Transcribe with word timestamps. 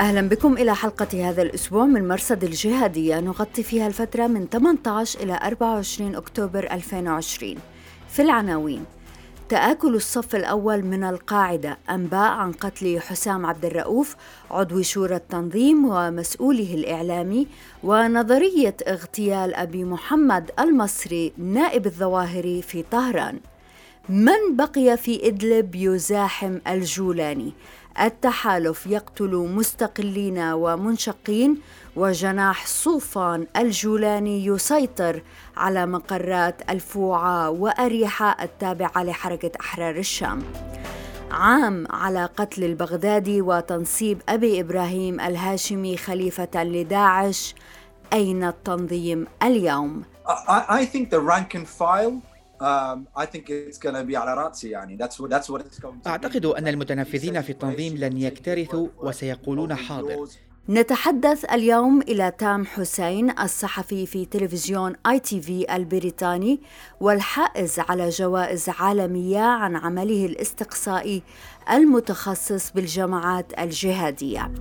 أهلا 0.00 0.20
بكم 0.28 0.52
إلى 0.52 0.74
حلقة 0.74 1.28
هذا 1.28 1.42
الأسبوع 1.42 1.84
من 1.86 2.08
مرصد 2.08 2.44
الجهادية. 2.44 3.20
نغطي 3.20 3.62
فيها 3.62 3.86
الفترة 3.86 4.26
من 4.26 4.46
18 4.46 5.20
إلى 5.20 5.40
24 5.42 6.14
أكتوبر 6.14 6.72
2020 6.72 7.54
في 8.08 8.22
العناوين 8.22 8.84
تآكل 9.48 9.94
الصف 9.94 10.36
الأول 10.36 10.82
من 10.82 11.04
القاعدة 11.04 11.78
أنباء 11.90 12.30
عن 12.30 12.52
قتل 12.52 13.00
حسام 13.00 13.46
عبد 13.46 13.64
الرؤوف 13.64 14.16
عضو 14.50 14.82
شورى 14.82 15.16
التنظيم 15.16 15.84
ومسؤوله 15.84 16.74
الإعلامي 16.74 17.46
ونظرية 17.84 18.76
اغتيال 18.88 19.54
أبي 19.54 19.84
محمد 19.84 20.50
المصري 20.60 21.32
نائب 21.38 21.86
الظواهري 21.86 22.62
في 22.62 22.82
طهران. 22.82 23.38
من 24.08 24.56
بقي 24.56 24.96
في 24.96 25.28
إدلب 25.28 25.74
يزاحم 25.74 26.58
الجولاني؟ 26.68 27.52
التحالف 28.00 28.86
يقتل 28.86 29.30
مستقلين 29.36 30.38
ومنشقين 30.38 31.60
وجناح 31.96 32.66
صوفان 32.66 33.46
الجولاني 33.56 34.46
يسيطر 34.46 35.22
على 35.56 35.86
مقرات 35.86 36.70
الفوعة 36.70 37.50
وأريحة 37.50 38.36
التابعة 38.42 39.02
لحركة 39.04 39.50
أحرار 39.60 39.96
الشام 39.96 40.42
عام 41.30 41.86
على 41.90 42.24
قتل 42.36 42.64
البغدادي 42.64 43.42
وتنصيب 43.42 44.22
أبي 44.28 44.60
إبراهيم 44.60 45.20
الهاشمي 45.20 45.96
خليفة 45.96 46.64
لداعش 46.64 47.54
أين 48.12 48.44
التنظيم 48.44 49.26
اليوم؟ 49.42 50.02
I, 50.28 50.84
think 50.84 51.10
the 51.10 51.20
rank 51.20 51.54
and 51.54 51.68
file 51.68 52.20
أعتقد 56.06 56.46
أن 56.46 56.68
المتنفذين 56.68 57.42
في 57.42 57.50
التنظيم 57.50 57.96
لن 57.96 58.16
يكترثوا 58.18 58.88
وسيقولون 58.98 59.74
حاضر. 59.74 60.26
نتحدث 60.68 61.44
اليوم 61.52 62.02
إلى 62.02 62.32
تام 62.38 62.64
حسين 62.66 63.38
الصحفي 63.38 64.06
في 64.06 64.24
تلفزيون 64.24 64.92
آي 65.06 65.18
تي 65.20 65.40
في 65.40 65.76
البريطاني 65.76 66.60
والحائز 67.00 67.78
على 67.78 68.08
جوائز 68.08 68.68
عالمية 68.68 69.40
عن 69.40 69.76
عمله 69.76 70.26
الاستقصائي 70.26 71.22
المتخصص 71.70 72.70
بالجماعات 72.70 73.58
الجهادية. 73.58 74.52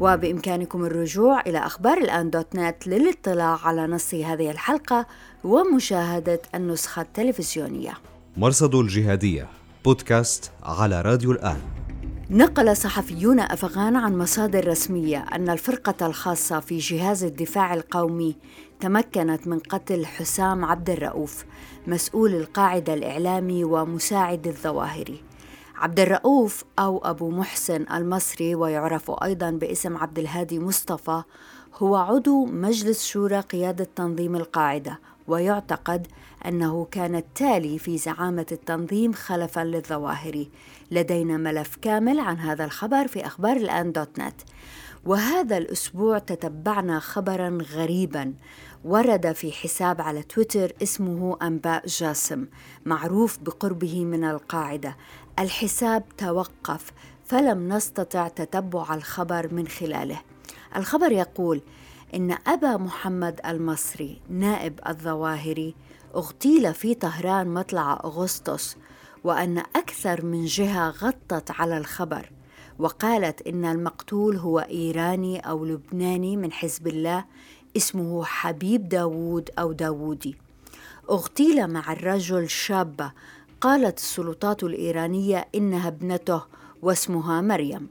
وبإمكانكم 0.00 0.84
الرجوع 0.84 1.40
إلى 1.40 1.58
أخبار 1.58 1.98
الآن 1.98 2.30
دوت 2.30 2.56
نت 2.56 2.86
للاطلاع 2.86 3.66
على 3.66 3.86
نص 3.86 4.14
هذه 4.14 4.50
الحلقة 4.50 5.06
ومشاهدة 5.44 6.42
النسخة 6.54 7.02
التلفزيونية. 7.02 7.92
مرصد 8.36 8.74
الجهادية 8.74 9.48
بودكاست 9.84 10.50
على 10.62 11.02
راديو 11.02 11.32
الآن. 11.32 11.60
نقل 12.30 12.76
صحفيون 12.76 13.40
أفغان 13.40 13.96
عن 13.96 14.18
مصادر 14.18 14.68
رسمية 14.68 15.18
أن 15.18 15.50
الفرقة 15.50 16.06
الخاصة 16.06 16.60
في 16.60 16.78
جهاز 16.78 17.24
الدفاع 17.24 17.74
القومي 17.74 18.36
تمكنت 18.80 19.48
من 19.48 19.58
قتل 19.58 20.06
حسام 20.06 20.64
عبد 20.64 20.90
الرؤوف 20.90 21.44
مسؤول 21.86 22.34
القاعدة 22.34 22.94
الإعلامي 22.94 23.64
ومساعد 23.64 24.46
الظواهري 24.46 25.25
عبد 25.78 26.00
الرؤوف 26.00 26.64
أو 26.78 26.98
أبو 26.98 27.30
محسن 27.30 27.86
المصري 27.92 28.54
ويعرف 28.54 29.10
أيضا 29.22 29.50
باسم 29.50 29.96
عبد 29.96 30.18
الهادي 30.18 30.58
مصطفى 30.58 31.22
هو 31.74 31.96
عضو 31.96 32.44
مجلس 32.44 33.06
شورى 33.06 33.40
قيادة 33.40 33.88
تنظيم 33.96 34.36
القاعدة 34.36 34.98
ويعتقد 35.28 36.06
أنه 36.46 36.86
كان 36.90 37.14
التالي 37.14 37.78
في 37.78 37.98
زعامة 37.98 38.46
التنظيم 38.52 39.12
خلفا 39.12 39.64
للظواهري 39.64 40.50
لدينا 40.90 41.36
ملف 41.36 41.76
كامل 41.82 42.20
عن 42.20 42.38
هذا 42.38 42.64
الخبر 42.64 43.06
في 43.06 43.26
أخبار 43.26 43.56
الآن 43.56 43.92
دوت 43.92 44.18
نت. 44.18 44.40
وهذا 45.04 45.58
الأسبوع 45.58 46.18
تتبعنا 46.18 47.00
خبرا 47.00 47.58
غريبا. 47.74 48.34
ورد 48.84 49.32
في 49.32 49.52
حساب 49.52 50.00
على 50.00 50.22
تويتر 50.22 50.72
اسمه 50.82 51.36
أنباء 51.42 51.86
جاسم 51.86 52.46
معروف 52.86 53.38
بقربه 53.38 54.04
من 54.04 54.24
القاعدة. 54.24 54.96
الحساب 55.38 56.04
توقف 56.18 56.92
فلم 57.24 57.72
نستطع 57.72 58.28
تتبع 58.28 58.94
الخبر 58.94 59.54
من 59.54 59.68
خلاله. 59.68 60.20
الخبر 60.76 61.12
يقول 61.12 61.62
إن 62.14 62.36
أبا 62.46 62.76
محمد 62.76 63.40
المصري 63.46 64.20
نائب 64.30 64.80
الظواهري 64.88 65.74
اغتيل 66.14 66.74
في 66.74 66.94
طهران 66.94 67.54
مطلع 67.54 67.92
أغسطس 68.04 68.76
وأن 69.24 69.58
أكثر 69.58 70.24
من 70.24 70.44
جهة 70.44 70.90
غطت 70.90 71.50
على 71.50 71.78
الخبر 71.78 72.30
وقالت 72.78 73.46
إن 73.46 73.64
المقتول 73.64 74.36
هو 74.36 74.58
إيراني 74.58 75.40
أو 75.40 75.64
لبناني 75.64 76.36
من 76.36 76.52
حزب 76.52 76.86
الله 76.86 77.24
اسمه 77.76 78.24
حبيب 78.24 78.88
داوود 78.88 79.50
أو 79.58 79.72
داوودي. 79.72 80.36
اغتيل 81.10 81.66
مع 81.66 81.92
الرجل 81.92 82.50
شابة 82.50 83.12
قالت 83.66 83.98
السلطات 83.98 84.64
الإيرانية 84.64 85.48
إنها 85.54 85.88
ابنته 85.88 86.42
واسمها 86.82 87.40
مريم. 87.40 87.88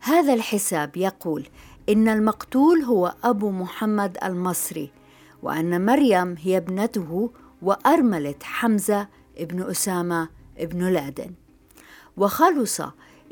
هذا 0.00 0.34
الحساب 0.34 0.96
يقول 0.96 1.46
إن 1.88 2.08
المقتول 2.08 2.82
هو 2.82 3.14
أبو 3.24 3.50
محمد 3.50 4.18
المصري 4.24 4.90
وأن 5.42 5.86
مريم 5.86 6.36
هي 6.38 6.56
ابنته 6.56 7.30
وأرملة 7.62 8.34
حمزة 8.42 9.08
ابن 9.38 9.70
أسامة 9.70 10.28
ابن 10.58 10.88
لادن. 10.88 11.32
وخلص 12.16 12.80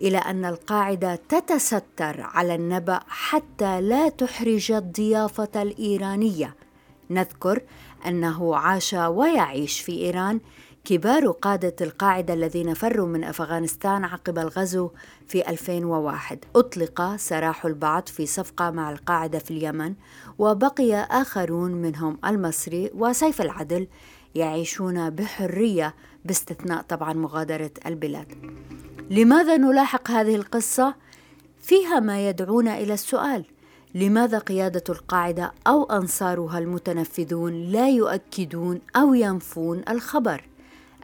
إلى 0.03 0.19
أن 0.19 0.45
القاعدة 0.45 1.17
تتستر 1.29 2.21
على 2.21 2.55
النبأ 2.55 3.01
حتى 3.09 3.81
لا 3.81 4.09
تحرج 4.09 4.73
الضيافة 4.73 5.63
الإيرانية. 5.63 6.55
نذكر 7.11 7.63
أنه 8.07 8.57
عاش 8.57 8.93
ويعيش 8.93 9.81
في 9.81 9.93
إيران 9.93 10.41
كبار 10.85 11.31
قادة 11.31 11.75
القاعدة 11.81 12.35
الذين 12.35 12.75
فروا 12.75 13.07
من 13.07 13.25
أفغانستان 13.25 14.05
عقب 14.05 14.39
الغزو 14.39 14.91
في 15.29 15.49
2001 15.49 16.39
أطلق 16.57 17.17
سراح 17.17 17.67
البعض 17.67 18.09
في 18.09 18.27
صفقة 18.27 18.71
مع 18.71 18.91
القاعدة 18.91 19.39
في 19.39 19.51
اليمن 19.51 19.95
وبقي 20.39 20.95
آخرون 20.95 21.73
منهم 21.73 22.19
المصري 22.25 22.91
وسيف 22.95 23.41
العدل 23.41 23.87
يعيشون 24.35 25.11
بحرية 25.11 25.95
باستثناء 26.25 26.83
طبعا 26.83 27.13
مغادرة 27.13 27.71
البلاد 27.87 28.35
لماذا 29.11 29.57
نلاحق 29.57 30.11
هذه 30.11 30.37
القصة؟ 30.37 30.95
فيها 31.63 32.01
ما 32.01 32.29
يدعونا 32.29 32.79
إلى 32.79 32.95
السؤال 32.95 33.45
لماذا 33.95 34.39
قيادة 34.39 34.85
القاعدة 34.89 35.53
أو 35.67 35.85
أنصارها 35.85 36.59
المتنفذون 36.59 37.53
لا 37.53 37.89
يؤكدون 37.89 38.81
أو 38.97 39.15
ينفون 39.15 39.83
الخبر؟ 39.89 40.50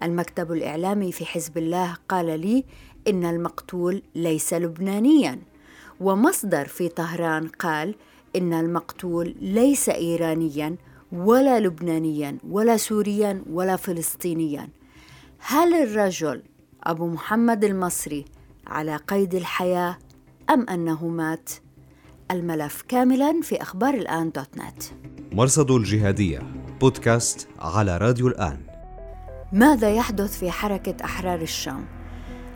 المكتب 0.02 0.52
الإعلامي 0.52 1.12
في 1.12 1.26
حزب 1.26 1.58
الله 1.58 1.96
قال 2.08 2.40
لي 2.40 2.64
إن 3.08 3.24
المقتول 3.24 4.02
ليس 4.14 4.54
لبنانيا. 4.54 5.38
ومصدر 6.00 6.64
في 6.64 6.88
طهران 6.88 7.48
قال 7.48 7.94
إن 8.36 8.52
المقتول 8.52 9.34
ليس 9.40 9.88
إيرانيا 9.88 10.76
ولا 11.12 11.60
لبنانيا 11.60 12.38
ولا 12.50 12.76
سوريا 12.76 13.42
ولا 13.50 13.76
فلسطينيا. 13.76 14.68
هل 15.38 15.74
الرجل 15.74 16.42
أبو 16.84 17.06
محمد 17.06 17.64
المصري 17.64 18.24
على 18.66 18.96
قيد 18.96 19.34
الحياة 19.34 19.98
أم 20.50 20.68
أنه 20.70 21.08
مات؟ 21.08 21.50
الملف 22.30 22.82
كاملا 22.88 23.40
في 23.42 23.62
أخبار 23.62 23.94
الآن 23.94 24.30
دوت 24.30 24.58
نت. 24.58 24.82
مرصد 25.32 25.70
الجهادية 25.70 26.38
بودكاست 26.80 27.48
على 27.58 27.98
راديو 27.98 28.28
الآن. 28.28 28.65
ماذا 29.56 29.90
يحدث 29.90 30.38
في 30.38 30.50
حركة 30.50 31.04
أحرار 31.04 31.40
الشام؟ 31.40 31.86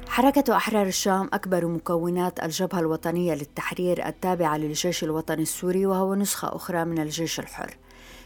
حركة 0.08 0.56
أحرار 0.56 0.87
الشام 0.87 1.31
أكبر 1.32 1.67
مكونات 1.67 2.44
الجبهة 2.44 2.81
الوطنية 2.81 3.35
للتحرير 3.35 4.06
التابعة 4.06 4.56
للجيش 4.56 5.05
الوطني 5.05 5.43
السوري 5.43 5.87
وهو 5.87 6.14
نسخة 6.14 6.56
أخرى 6.56 6.85
من 6.85 6.99
الجيش 6.99 7.41
الحر. 7.41 7.76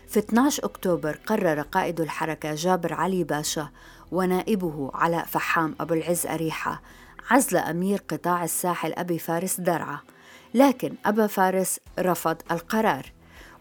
في 0.08 0.18
12 0.18 0.64
أكتوبر 0.64 1.18
قرر 1.26 1.60
قائد 1.60 2.00
الحركة 2.00 2.54
جابر 2.54 2.94
علي 2.94 3.24
باشا 3.24 3.68
ونائبه 4.12 4.90
علاء 4.94 5.24
فحام 5.24 5.74
أبو 5.80 5.94
العز 5.94 6.26
أريحة 6.26 6.82
عزل 7.30 7.56
أمير 7.56 8.02
قطاع 8.08 8.44
الساحل 8.44 8.92
أبي 8.92 9.18
فارس 9.18 9.60
درعا 9.60 9.98
لكن 10.54 10.94
أبا 11.06 11.26
فارس 11.26 11.80
رفض 11.98 12.36
القرار 12.50 13.12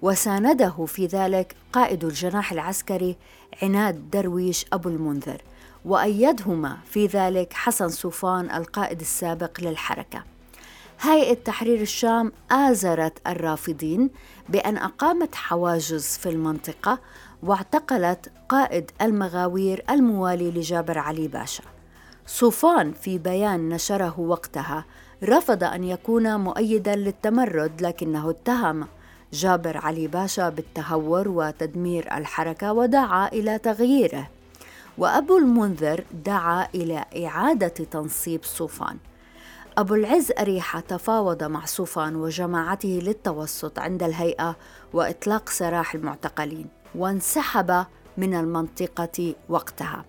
وسانده 0.04 0.86
في 0.88 1.06
ذلك 1.06 1.56
قائد 1.74 2.04
الجناح 2.04 2.52
العسكري 2.52 3.18
عناد 3.62 4.12
درويش 4.12 4.66
أبو 4.74 4.90
المنذر 4.90 5.42
وأيدهما 5.86 6.78
في 6.86 7.08
ذلك 7.08 7.54
حسن 7.54 7.90
صوفان 7.90 8.52
القائد 8.52 9.00
السابق 9.00 9.62
للحركة. 9.62 10.24
هيئة 11.02 11.34
تحرير 11.34 11.82
الشام 11.82 12.32
آزرت 12.52 13.28
الرافضين 13.28 14.10
بأن 14.50 14.78
أقامت 14.78 15.36
حواجز 15.36 16.18
في 16.18 16.30
المنطقة 16.30 17.00
واعتقلت 17.44 18.32
قائد 18.50 18.92
المغاوير 19.02 19.84
الموالي 19.90 20.52
لجابر 20.52 20.98
علي 20.98 21.28
باشا. 21.28 21.64
صوفان 22.28 22.94
في 22.94 23.18
بيان 23.18 23.70
نشره 23.70 24.20
وقتها 24.20 24.86
رفض 25.24 25.64
أن 25.64 25.84
يكون 25.84 26.40
مؤيدا 26.40 26.96
للتمرد 26.96 27.82
لكنه 27.82 28.30
اتهم. 28.30 28.88
جابر 29.34 29.78
علي 29.78 30.08
باشا 30.08 30.50
بالتهور 30.50 31.28
وتدمير 31.28 32.18
الحركة 32.18 32.74
ودعا 32.74 33.28
إلى 33.28 33.58
تغييره. 33.58 34.30
وأبو 34.98 35.38
المنذر 35.38 36.04
دعا 36.26 36.68
إلى 36.76 37.06
إعادة 37.26 37.68
تنصيب 37.68 38.44
صوفان 38.44 38.98
أبو 39.78 39.96
العز 39.96 40.32
أريحة 40.40 40.80
تفاوض 40.80 41.44
مع 41.44 41.66
صوفان 41.66 42.16
وجماعته 42.16 43.00
للتوسط 43.04 43.80
عند 43.80 44.04
الهيئة 44.04 44.56
وإطلاق 44.94 45.50
سراح 45.50 45.96
المعتقلين 45.96 46.68
وانسحب 46.96 47.86
من 48.18 48.34
المنطقة 48.34 49.36
وقتها. 49.50 50.06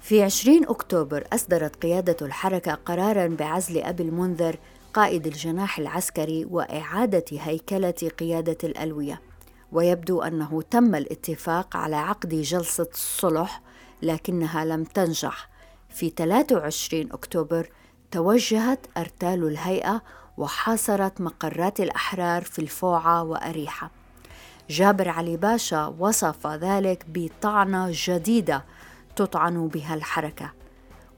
في 0.00 0.22
20 0.22 0.64
أكتوبر 0.64 1.24
أصدرت 1.32 1.76
قيادة 1.76 2.16
الحركة 2.22 2.74
قراراً 2.74 3.26
بعزل 3.26 3.78
أبي 3.78 4.02
المنذر 4.02 4.56
قائد 4.98 5.26
الجناح 5.26 5.78
العسكري 5.78 6.44
وإعادة 6.44 7.24
هيكلة 7.32 8.10
قيادة 8.18 8.58
الألوية. 8.64 9.20
ويبدو 9.72 10.22
أنه 10.22 10.62
تم 10.62 10.94
الاتفاق 10.94 11.76
على 11.76 11.96
عقد 11.96 12.34
جلسة 12.34 12.88
الصلح 12.94 13.62
لكنها 14.02 14.64
لم 14.64 14.84
تنجح. 14.84 15.48
في 15.90 16.10
23 16.10 17.12
أكتوبر 17.12 17.70
توجهت 18.10 18.86
أرتال 18.96 19.46
الهيئة 19.48 20.02
وحاصرت 20.38 21.20
مقرات 21.20 21.80
الأحرار 21.80 22.42
في 22.42 22.58
الفوعة 22.58 23.22
وأريحة. 23.22 23.90
جابر 24.70 25.08
علي 25.08 25.36
باشا 25.36 25.94
وصف 25.98 26.46
ذلك 26.46 27.06
بطعنة 27.08 27.88
جديدة 27.92 28.64
تطعن 29.16 29.68
بها 29.68 29.94
الحركة. 29.94 30.57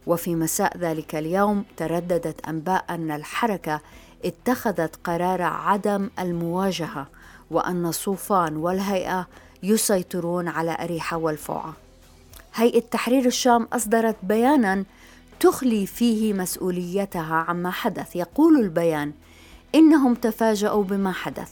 وفي 0.06 0.34
مساء 0.34 0.78
ذلك 0.78 1.14
اليوم 1.14 1.64
ترددت 1.76 2.48
أنباء 2.48 2.84
أن 2.90 3.10
الحركة 3.10 3.80
اتخذت 4.24 4.96
قرار 5.04 5.42
عدم 5.42 6.10
المواجهة 6.18 7.06
وأن 7.50 7.92
صوفان 7.92 8.56
والهيئة 8.56 9.26
يسيطرون 9.62 10.48
على 10.48 10.76
أريحة 10.80 11.16
والفوعة. 11.16 11.74
هيئة 12.54 12.80
تحرير 12.80 13.26
الشام 13.26 13.68
أصدرت 13.72 14.16
بيانا 14.22 14.84
تخلي 15.40 15.86
فيه 15.86 16.32
مسؤوليتها 16.32 17.34
عما 17.34 17.70
حدث. 17.70 18.16
يقول 18.16 18.60
البيان 18.60 19.12
إنهم 19.74 20.14
تفاجؤوا 20.14 20.84
بما 20.84 21.12
حدث 21.12 21.50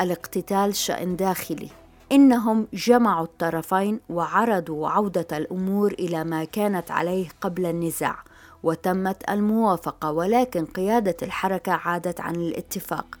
الاقتتال 0.00 0.76
شأن 0.76 1.16
داخلي. 1.16 1.68
إنهم 2.12 2.66
جمعوا 2.72 3.24
الطرفين 3.24 4.00
وعرضوا 4.10 4.88
عودة 4.88 5.26
الأمور 5.32 5.92
إلى 5.92 6.24
ما 6.24 6.44
كانت 6.44 6.90
عليه 6.90 7.28
قبل 7.40 7.66
النزاع 7.66 8.16
وتمت 8.62 9.30
الموافقة 9.30 10.12
ولكن 10.12 10.64
قيادة 10.64 11.16
الحركة 11.22 11.72
عادت 11.72 12.20
عن 12.20 12.34
الاتفاق. 12.34 13.18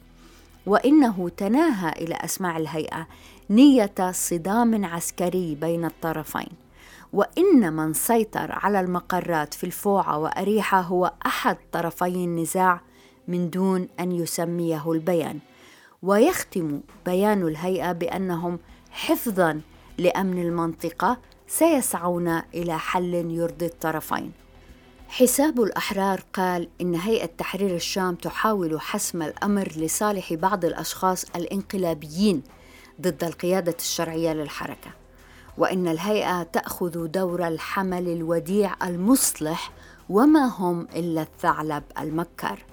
وإنه 0.66 1.28
تناهى 1.36 1.92
إلى 1.92 2.14
أسماع 2.14 2.56
الهيئة 2.56 3.06
نية 3.50 3.94
صدام 4.10 4.84
عسكري 4.84 5.54
بين 5.54 5.84
الطرفين. 5.84 6.48
وإن 7.12 7.72
من 7.72 7.94
سيطر 7.94 8.52
على 8.52 8.80
المقرات 8.80 9.54
في 9.54 9.64
الفوعة 9.64 10.18
وأريحة 10.18 10.80
هو 10.80 11.12
أحد 11.26 11.56
طرفي 11.72 12.04
النزاع 12.24 12.80
من 13.28 13.50
دون 13.50 13.88
أن 14.00 14.12
يسميه 14.12 14.92
البيان. 14.92 15.38
ويختم 16.02 16.80
بيان 17.06 17.42
الهيئة 17.42 17.92
بأنهم 17.92 18.58
حفظا 18.90 19.60
لأمن 19.98 20.42
المنطقة 20.42 21.18
سيسعون 21.46 22.42
إلى 22.54 22.78
حل 22.78 23.14
يرضي 23.14 23.66
الطرفين. 23.66 24.32
حساب 25.08 25.62
الأحرار 25.62 26.20
قال 26.32 26.68
إن 26.80 26.94
هيئة 26.94 27.26
تحرير 27.26 27.74
الشام 27.74 28.14
تحاول 28.14 28.80
حسم 28.80 29.22
الأمر 29.22 29.68
لصالح 29.76 30.32
بعض 30.34 30.64
الأشخاص 30.64 31.24
الانقلابيين 31.36 32.42
ضد 33.00 33.24
القيادة 33.24 33.74
الشرعية 33.78 34.32
للحركة 34.32 34.90
وإن 35.58 35.88
الهيئة 35.88 36.42
تأخذ 36.42 37.06
دور 37.06 37.48
الحمل 37.48 38.08
الوديع 38.08 38.74
المصلح 38.82 39.70
وما 40.08 40.46
هم 40.46 40.88
إلا 40.96 41.22
الثعلب 41.22 41.82
المكر 41.98 42.64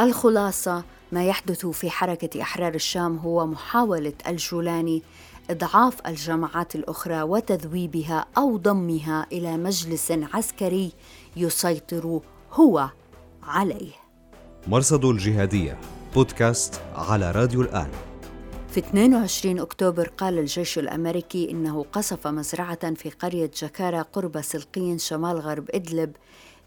الخلاصة 0.00 0.84
ما 1.12 1.24
يحدث 1.24 1.66
في 1.66 1.90
حركة 1.90 2.42
أحرار 2.42 2.74
الشام 2.74 3.16
هو 3.16 3.46
محاولة 3.46 4.12
الجولاني 4.28 5.02
إضعاف 5.50 6.06
الجماعات 6.06 6.74
الأخرى 6.74 7.22
وتذويبها 7.22 8.26
أو 8.38 8.56
ضمها 8.56 9.26
إلى 9.32 9.56
مجلس 9.56 10.12
عسكري 10.12 10.92
يسيطر 11.36 12.20
هو 12.52 12.90
عليه. 13.42 13.92
مرصد 14.66 15.04
الجهادية 15.04 15.78
بودكاست 16.14 16.80
على 16.94 17.30
راديو 17.30 17.62
الآن. 17.62 17.90
في 18.70 18.80
22 18.80 19.58
أكتوبر 19.58 20.08
قال 20.08 20.38
الجيش 20.38 20.78
الأمريكي 20.78 21.50
إنه 21.50 21.84
قصف 21.92 22.26
مزرعة 22.26 22.94
في 22.94 23.10
قرية 23.10 23.50
جكارا 23.56 24.02
قرب 24.02 24.40
سلقين 24.40 24.98
شمال 24.98 25.36
غرب 25.38 25.70
إدلب 25.70 26.16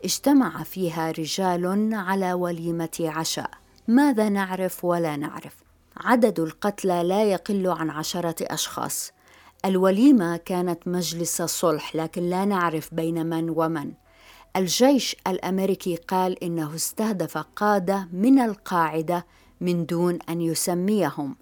اجتمع 0.04 0.64
فيها 0.64 1.12
رجال 1.12 1.94
على 1.94 2.34
وليمة 2.34 2.98
عشاء. 3.00 3.50
ماذا 3.88 4.30
نعرف 4.30 4.86
ولا 4.86 5.16
نعرف؟ 5.16 5.65
عدد 5.98 6.40
القتلى 6.40 7.04
لا 7.04 7.24
يقل 7.24 7.68
عن 7.68 7.90
عشرة 7.90 8.36
أشخاص. 8.42 9.12
الوليمة 9.66 10.38
كانت 10.38 10.88
مجلس 10.88 11.42
صلح 11.42 11.96
لكن 11.96 12.30
لا 12.30 12.46
نعرف 12.46 12.94
بين 12.94 13.26
من 13.26 13.50
ومن. 13.50 13.92
الجيش 14.56 15.16
الأمريكي 15.28 15.96
قال 15.96 16.44
إنه 16.44 16.76
استهدف 16.76 17.38
قادة 17.38 18.08
من 18.14 18.40
القاعدة 18.40 19.26
من 19.62 19.86
دون 19.86 20.20
أن 20.30 20.42
يسميهم. 20.42 21.36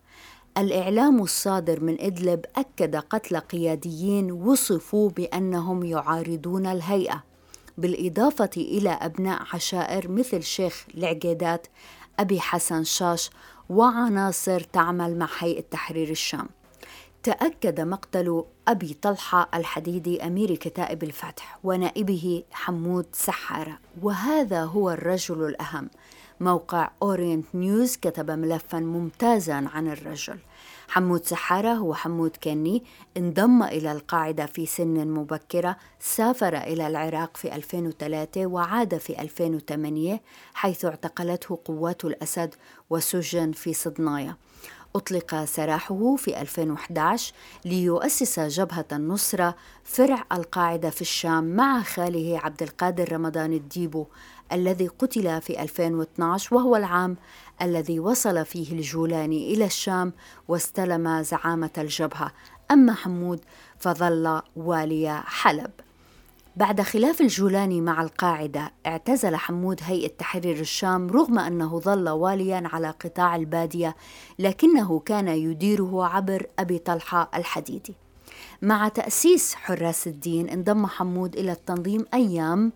الإعلام 0.58 1.22
الصادر 1.22 1.80
من 1.80 2.02
إدلب 2.02 2.46
أكد 2.56 2.96
قتل 2.96 3.38
قياديين 3.38 4.32
وصفوا 4.32 5.10
بأنهم 5.10 5.84
يعارضون 5.84 6.66
الهيئة. 6.66 7.24
بالإضافة 7.78 8.50
إلى 8.58 8.90
أبناء 8.90 9.42
عشائر 9.54 10.12
مثل 10.12 10.44
شيخ 10.44 10.86
العقيدات 10.98 11.68
أبي 12.20 12.40
حسن 12.40 12.84
شاش 12.84 13.30
وعناصر 13.70 14.60
تعمل 14.60 15.18
مع 15.18 15.28
هيئة 15.40 15.64
تحرير 15.72 16.10
الشام. 16.10 16.50
تأكد 17.24 17.82
مقتل 17.82 18.44
أبي 18.68 18.98
طلحة 19.02 19.50
الحديدي 19.54 20.28
أمير 20.28 20.56
كتائب 20.56 21.04
الفتح 21.04 21.60
ونائبه 21.64 22.44
حمود 22.52 23.06
سحارة. 23.14 23.80
وهذا 24.02 24.64
هو 24.64 24.92
الرجل 24.92 25.44
الأهم. 25.46 25.90
موقع 26.40 26.92
أورينت 27.02 27.46
نيوز 27.54 27.98
كتب 27.98 28.32
ملفا 28.32 28.80
ممتازا 28.80 29.70
عن 29.74 29.88
الرجل. 29.88 30.40
حمود 30.94 31.26
سحارة 31.26 31.74
هو 31.74 31.94
حمود 31.94 32.38
كني 32.44 32.84
انضم 33.18 33.64
إلى 33.64 33.92
القاعدة 33.92 34.46
في 34.46 34.66
سن 34.66 35.08
مبكرة 35.08 35.78
سافر 36.00 36.58
إلى 36.58 36.88
العراق 36.88 37.38
في 37.38 37.56
2003 37.56 38.46
وعاد 38.46 38.98
في 38.98 39.22
2008 39.22 40.22
حيث 40.54 40.86
اعتقلته 40.86 41.60
قوات 41.66 42.06
الأسد 42.06 42.56
وسجن 42.90 43.52
في 43.52 43.74
صدنايا. 43.74 44.36
أطلق 44.96 45.46
سراحه 45.46 46.16
في 46.16 46.42
2011 46.42 47.34
ليؤسس 47.66 48.40
جبهة 48.40 48.86
النصرة 48.92 49.56
فرع 49.84 50.26
القاعدة 50.32 50.90
في 50.90 51.02
الشام 51.02 51.44
مع 51.44 51.84
خاله 51.84 52.40
عبد 52.44 52.64
القادر 52.64 53.14
رمضان 53.14 53.54
الديبو 53.54 54.06
الذي 54.52 54.88
قتل 54.88 55.42
في 55.42 55.62
2012 55.62 56.56
وهو 56.56 56.76
العام 56.76 57.18
الذي 57.64 58.00
وصل 58.00 58.46
فيه 58.46 58.72
الجولاني 58.72 59.54
إلى 59.54 59.66
الشام 59.66 60.14
واستلم 60.48 61.22
زعامة 61.22 61.70
الجبهة. 61.78 62.32
أما 62.72 62.94
حمود 62.94 63.40
فظل 63.78 64.42
والي 64.56 65.24
حلب. 65.26 65.72
بعد 66.56 66.82
خلاف 66.82 67.22
الجولاني 67.22 67.82
مع 67.82 68.02
القاعدة 68.02 68.72
اعتزل 68.86 69.36
حمود 69.36 69.80
هيئة 69.84 70.08
تحرير 70.18 70.60
الشام 70.60 71.10
رغم 71.10 71.40
أنه 71.40 71.80
ظل 71.80 72.10
واليا 72.10 72.64
على 72.66 72.90
قطاع 72.90 73.36
البادية 73.36 73.96
لكنه 74.40 75.00
كان 75.00 75.28
يديره 75.28 76.06
عبر 76.06 76.48
أبي 76.60 76.78
طلحة 76.78 77.32
الحديدي. 77.36 77.96
مع 78.62 78.88
تأسيس 78.88 79.56
حراس 79.56 80.08
الدين 80.08 80.50
انضم 80.50 80.86
حمود 80.86 81.36
إلى 81.36 81.52
التنظيم 81.52 82.06
أيام 82.14 82.72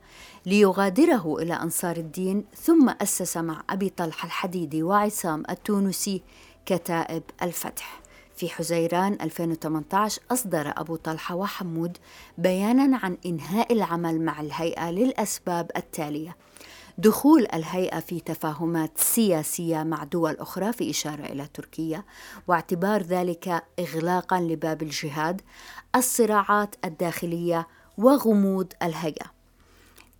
ليغادره 0.46 1.38
إلى 1.40 1.54
أنصار 1.54 1.98
الدين 1.98 2.46
ثم 2.56 2.90
أسس 3.02 3.38
مع 3.38 3.64
أبي 3.70 3.90
طلحة 3.90 4.26
الحديدي 4.26 4.84
وعصام 4.84 5.44
التونسي 5.50 6.22
كتائب 6.66 7.24
الفتح. 7.42 8.00
في 8.36 8.50
حزيران 8.50 9.18
2018 9.22 10.22
أصدر 10.32 10.74
أبو 10.78 10.96
طلحة 10.96 11.36
وحمود 11.36 11.98
بيانا 12.38 12.98
عن 12.98 13.18
إنهاء 13.26 13.74
العمل 13.74 14.22
مع 14.22 14.42
الهيئة 14.42 14.92
للأسباب 14.92 15.72
التالية. 15.78 16.36
دخول 17.00 17.48
الهيئة 17.54 18.00
في 18.00 18.20
تفاهمات 18.20 18.98
سياسية 18.98 19.84
مع 19.84 20.04
دول 20.04 20.36
أخرى 20.40 20.74
في 20.74 20.90
إشارة 20.90 21.26
إلى 21.26 21.48
تركيا 21.54 22.04
واعتبار 22.48 23.02
ذلك 23.02 23.64
إغلاقا 23.80 24.40
لباب 24.40 24.82
الجهاد 24.82 25.42
الصراعات 25.96 26.76
الداخلية 26.86 27.68
وغموض 27.98 28.74
الهيئة. 28.84 29.26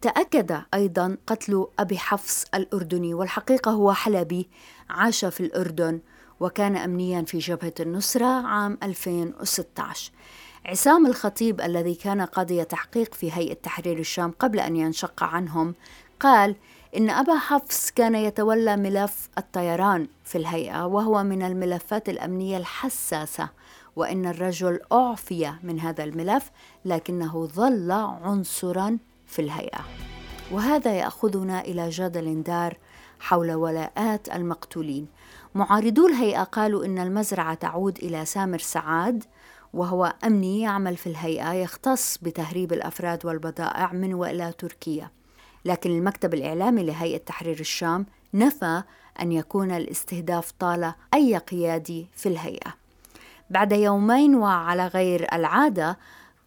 تأكد 0.02 0.62
أيضا 0.74 1.18
قتل 1.28 1.68
أبي 1.80 1.98
حفص 1.98 2.46
الأردني 2.56 3.14
والحقيقة 3.14 3.72
هو 3.72 3.94
حلبي 3.94 4.50
عاش 4.90 5.26
في 5.26 5.40
الأردن 5.40 6.00
وكان 6.40 6.76
أمنيا 6.78 7.22
في 7.22 7.38
جبهة 7.38 7.74
النصرة 7.80 8.26
عام 8.48 8.78
2016 8.84 10.12
عصام 10.66 11.06
الخطيب 11.06 11.62
الذي 11.62 11.96
كان 11.96 12.22
قاضي 12.22 12.66
تحقيق 12.66 13.14
في 13.14 13.32
هيئة 13.32 13.54
تحرير 13.54 14.00
الشام 14.00 14.32
قبل 14.40 14.60
أن 14.60 14.76
ينشق 14.76 15.24
عنهم 15.24 15.76
قال 16.20 16.56
إن 16.98 17.10
أبا 17.10 17.38
حفص 17.38 17.92
كان 17.92 18.16
يتولى 18.16 18.78
ملف 18.78 19.30
الطيران 19.38 20.08
في 20.24 20.38
الهيئة 20.38 20.86
وهو 20.86 21.24
من 21.24 21.42
الملفات 21.42 22.10
الأمنية 22.10 22.58
الحساسة 22.58 23.50
وإن 23.96 24.26
الرجل 24.26 24.80
أعفي 24.92 25.54
من 25.64 25.80
هذا 25.80 26.04
الملف 26.04 26.52
لكنه 26.86 27.46
ظل 27.46 27.92
عنصرا 27.92 28.98
في 29.28 29.42
الهيئة. 29.42 29.80
وهذا 30.52 30.94
يأخذنا 30.94 31.62
إلى 31.62 31.90
جدل 31.90 32.44
دار 32.44 32.78
حول 33.20 33.52
ولاءات 33.52 34.36
المقتولين. 34.36 35.08
معارضو 35.56 36.08
الهيئة 36.08 36.44
قالوا 36.44 36.86
إن 36.86 37.00
المزرعة 37.00 37.54
تعود 37.54 37.98
إلى 37.98 38.26
سامر 38.26 38.60
سعاد 38.60 39.24
وهو 39.74 40.14
أمني 40.24 40.62
يعمل 40.62 40.98
في 40.98 41.08
الهيئة 41.08 41.54
يختص 41.54 42.18
بتهريب 42.18 42.74
الأفراد 42.74 43.26
والبضائع 43.26 43.94
من 43.94 44.14
وإلى 44.14 44.54
تركيا. 44.58 45.17
لكن 45.66 45.90
المكتب 45.90 46.34
الإعلامي 46.34 46.84
لهيئة 46.84 47.18
تحرير 47.18 47.60
الشام 47.60 48.06
نفى 48.34 48.84
أن 49.22 49.32
يكون 49.32 49.72
الاستهداف 49.72 50.52
طال 50.60 50.94
أي 51.14 51.38
قيادي 51.38 52.08
في 52.16 52.30
الهيئة. 52.30 52.74
بعد 53.50 53.72
يومين 53.72 54.36
وعلى 54.36 54.88
غير 54.88 55.28
العادة 55.34 55.98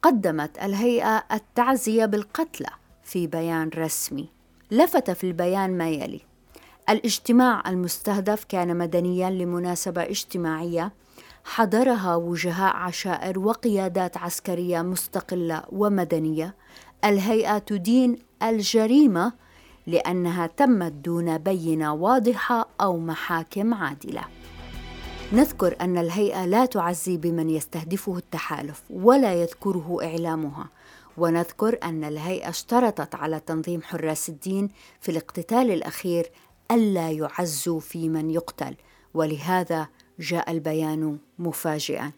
قدمت 0.01 0.57
الهيئة 0.57 1.23
التعزية 1.31 2.05
بالقتلى 2.05 2.69
في 3.03 3.27
بيان 3.27 3.69
رسمي. 3.77 4.29
لفت 4.71 5.11
في 5.11 5.23
البيان 5.23 5.77
ما 5.77 5.89
يلي 5.89 6.21
الاجتماع 6.89 7.69
المستهدف 7.69 8.43
كان 8.43 8.77
مدنيا 8.77 9.29
لمناسبة 9.29 10.03
اجتماعية 10.03 10.91
حضرها 11.43 12.15
وجهاء 12.15 12.75
عشائر 12.75 13.39
وقيادات 13.39 14.17
عسكرية 14.17 14.81
مستقلة 14.81 15.63
ومدنية. 15.69 16.55
الهيئة 17.05 17.57
تدين 17.57 18.17
الجريمة 18.43 19.33
لأنها 19.87 20.47
تمت 20.47 20.91
دون 20.91 21.37
بينة 21.37 21.93
واضحة 21.93 22.67
أو 22.81 22.97
محاكم 22.97 23.73
عادلة. 23.73 24.23
نذكر 25.33 25.75
أن 25.81 25.97
الهيئة 25.97 26.45
لا 26.45 26.65
تعزي 26.65 27.17
بمن 27.17 27.49
يستهدفه 27.49 28.17
التحالف 28.17 28.83
ولا 28.89 29.33
يذكره 29.33 29.97
إعلامها، 30.03 30.69
ونذكر 31.17 31.77
أن 31.83 32.03
الهيئة 32.03 32.49
اشترطت 32.49 33.15
على 33.15 33.39
تنظيم 33.39 33.81
حراس 33.81 34.29
الدين 34.29 34.69
في 35.01 35.09
الاقتتال 35.09 35.71
الأخير 35.71 36.31
ألا 36.71 37.11
يعزوا 37.11 37.79
في 37.79 38.09
من 38.09 38.29
يقتل، 38.29 38.75
ولهذا 39.13 39.87
جاء 40.19 40.51
البيان 40.51 41.17
مفاجئا. 41.39 42.11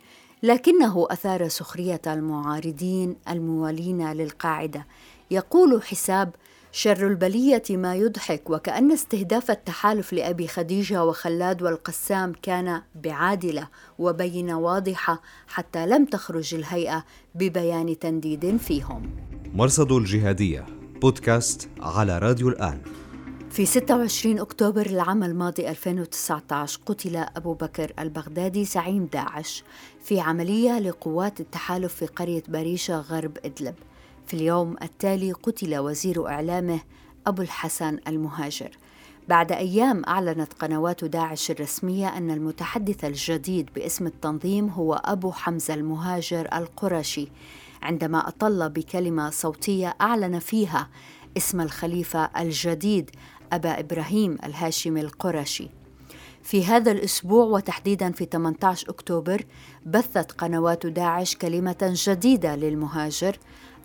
لكنه 0.43 1.07
أثار 1.09 1.47
سخرية 1.47 2.01
المعارضين 2.07 3.15
الموالين 3.29 4.11
للقاعدة 4.11 4.87
يقول 5.31 5.83
حساب 5.83 6.35
شر 6.71 7.07
البلية 7.07 7.63
ما 7.69 7.95
يضحك 7.95 8.49
وكأن 8.49 8.91
استهداف 8.91 9.51
التحالف 9.51 10.13
لأبي 10.13 10.47
خديجة 10.47 11.05
وخلاد 11.05 11.61
والقسام 11.61 12.33
كان 12.41 12.81
بعادلة 12.95 13.67
وبينه 13.99 14.59
واضحة 14.59 15.21
حتى 15.47 15.85
لم 15.85 16.05
تخرج 16.05 16.55
الهيئة 16.55 17.05
ببيان 17.35 17.99
تنديد 17.99 18.57
فيهم. 18.57 19.15
مرصد 19.53 19.91
الجهادية 19.91 20.65
بودكاست 21.01 21.69
على 21.81 22.19
راديو 22.19 22.49
الآن. 22.49 22.81
في 23.51 23.65
26 23.65 24.39
أكتوبر 24.39 24.85
العام 24.85 25.23
الماضي 25.23 25.69
2019 25.69 26.79
قتل 26.85 27.15
أبو 27.15 27.53
بكر 27.53 27.93
البغدادي 27.99 28.65
زعيم 28.65 29.05
داعش 29.05 29.63
في 30.03 30.19
عملية 30.19 30.79
لقوات 30.79 31.39
التحالف 31.39 31.93
في 31.93 32.05
قرية 32.05 32.43
بريشة 32.47 32.99
غرب 32.99 33.37
إدلب 33.45 33.75
في 34.27 34.33
اليوم 34.33 34.75
التالي 34.81 35.31
قتل 35.31 35.77
وزير 35.77 36.27
إعلامه 36.27 36.79
أبو 37.27 37.41
الحسن 37.41 37.99
المهاجر. 38.07 38.77
بعد 39.27 39.51
أيام 39.51 40.01
أعلنت 40.07 40.53
قنوات 40.53 41.05
داعش 41.05 41.51
الرسمية 41.51 42.17
أن 42.17 42.31
المتحدث 42.31 43.05
الجديد 43.05 43.69
باسم 43.75 44.07
التنظيم 44.07 44.69
هو 44.69 44.93
أبو 44.93 45.31
حمزة 45.31 45.73
المهاجر 45.73 46.49
القرشي. 46.53 47.27
عندما 47.81 48.27
أطل 48.27 48.69
بكلمة 48.69 49.29
صوتية 49.29 49.95
أعلن 50.01 50.39
فيها 50.39 50.89
اسم 51.37 51.61
الخليفة 51.61 52.29
الجديد 52.37 53.11
أبا 53.53 53.79
إبراهيم 53.79 54.37
الهاشمي 54.43 55.01
القرشي. 55.01 55.69
في 56.43 56.65
هذا 56.65 56.91
الأسبوع 56.91 57.45
وتحديدا 57.45 58.11
في 58.11 58.25
18 58.25 58.89
أكتوبر 58.89 59.45
بثت 59.85 60.31
قنوات 60.31 60.85
داعش 60.85 61.35
كلمة 61.35 61.93
جديدة 62.07 62.55
للمهاجر 62.55 63.37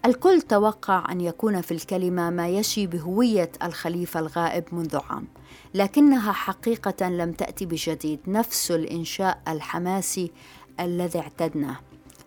الكل 0.04 0.42
توقع 0.42 1.12
أن 1.12 1.20
يكون 1.20 1.60
في 1.60 1.72
الكلمة 1.72 2.30
ما 2.30 2.48
يشي 2.48 2.86
بهوية 2.86 3.52
الخليفة 3.62 4.20
الغائب 4.20 4.64
منذ 4.72 4.96
عام 4.96 5.26
لكنها 5.74 6.32
حقيقة 6.32 7.08
لم 7.08 7.32
تأتي 7.32 7.66
بجديد 7.66 8.20
نفس 8.26 8.70
الإنشاء 8.70 9.42
الحماسي 9.48 10.32
الذي 10.80 11.18
اعتدناه. 11.18 11.76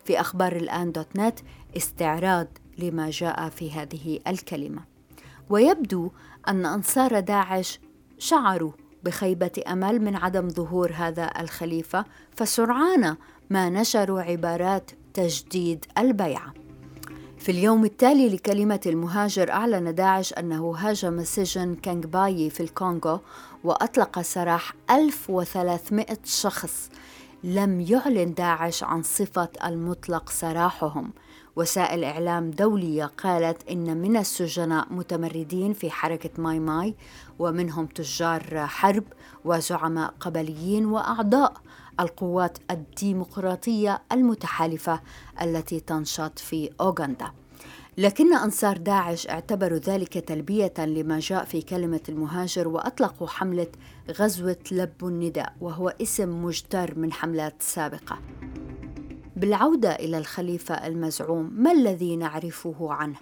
في 0.05 0.19
أخبار 0.19 0.55
الآن 0.55 0.91
دوت 0.91 1.07
نت 1.15 1.39
استعراض 1.77 2.47
لما 2.77 3.09
جاء 3.09 3.49
في 3.49 3.71
هذه 3.71 4.19
الكلمة. 4.27 4.81
ويبدو 5.49 6.11
أن 6.47 6.65
أنصار 6.65 7.19
داعش 7.19 7.79
شعروا 8.17 8.71
بخيبة 9.03 9.63
أمل 9.67 10.01
من 10.01 10.15
عدم 10.15 10.49
ظهور 10.49 10.91
هذا 10.95 11.31
الخليفة 11.39 12.05
فسرعان 12.35 13.15
ما 13.49 13.69
نشروا 13.69 14.21
عبارات 14.21 14.91
تجديد 15.13 15.85
البيعة. 15.97 16.60
في 17.41 17.51
اليوم 17.51 17.85
التالي 17.85 18.29
لكلمة 18.29 18.79
المهاجر 18.85 19.51
أعلن 19.51 19.95
داعش 19.95 20.33
أنه 20.33 20.75
هاجم 20.77 21.23
سجن 21.23 21.75
كانغباي 21.75 22.49
في 22.49 22.63
الكونغو 22.63 23.19
وأطلق 23.63 24.21
سراح 24.21 24.73
1300 24.91 26.05
شخص. 26.23 26.89
لم 27.43 27.81
يعلن 27.81 28.33
داعش 28.33 28.83
عن 28.83 29.03
صفة 29.03 29.49
المطلق 29.65 30.29
سراحهم. 30.29 31.13
وسائل 31.55 32.03
إعلام 32.03 32.51
دولية 32.51 33.05
قالت 33.05 33.69
إن 33.69 33.97
من 33.97 34.17
السجناء 34.17 34.87
متمردين 34.93 35.73
في 35.73 35.91
حركة 35.91 36.29
ماي 36.37 36.59
ماي 36.59 36.95
ومنهم 37.39 37.85
تجار 37.85 38.67
حرب 38.67 39.03
وزعماء 39.45 40.13
قبليين 40.19 40.85
وأعضاء. 40.85 41.53
القوات 41.99 42.57
الديمقراطية 42.71 44.01
المتحالفة 44.11 45.01
التي 45.41 45.79
تنشط 45.79 46.39
في 46.39 46.69
أوغندا. 46.81 47.31
لكن 47.97 48.35
أنصار 48.35 48.77
داعش 48.77 49.27
اعتبروا 49.27 49.77
ذلك 49.77 50.17
تلبية 50.17 50.73
لما 50.79 51.19
جاء 51.19 51.45
في 51.45 51.61
كلمة 51.61 52.01
المهاجر 52.09 52.67
وأطلقوا 52.67 53.27
حملة 53.27 53.67
غزوة 54.11 54.57
لب 54.71 54.93
النداء 55.03 55.53
وهو 55.61 55.93
اسم 56.01 56.43
مجتر 56.45 56.99
من 56.99 57.13
حملات 57.13 57.55
سابقة. 57.59 58.19
بالعودة 59.35 59.91
إلى 59.91 60.17
الخليفة 60.17 60.87
المزعوم 60.87 61.53
ما 61.55 61.71
الذي 61.71 62.15
نعرفه 62.15 62.93
عنه؟ 62.93 63.17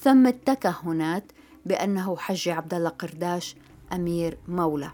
ثم 0.00 0.26
التكهنات 0.26 1.32
بأنه 1.66 2.16
حج 2.16 2.48
عبد 2.48 2.74
الله 2.74 2.88
قرداش 2.88 3.56
أمير 3.92 4.38
مولى. 4.48 4.90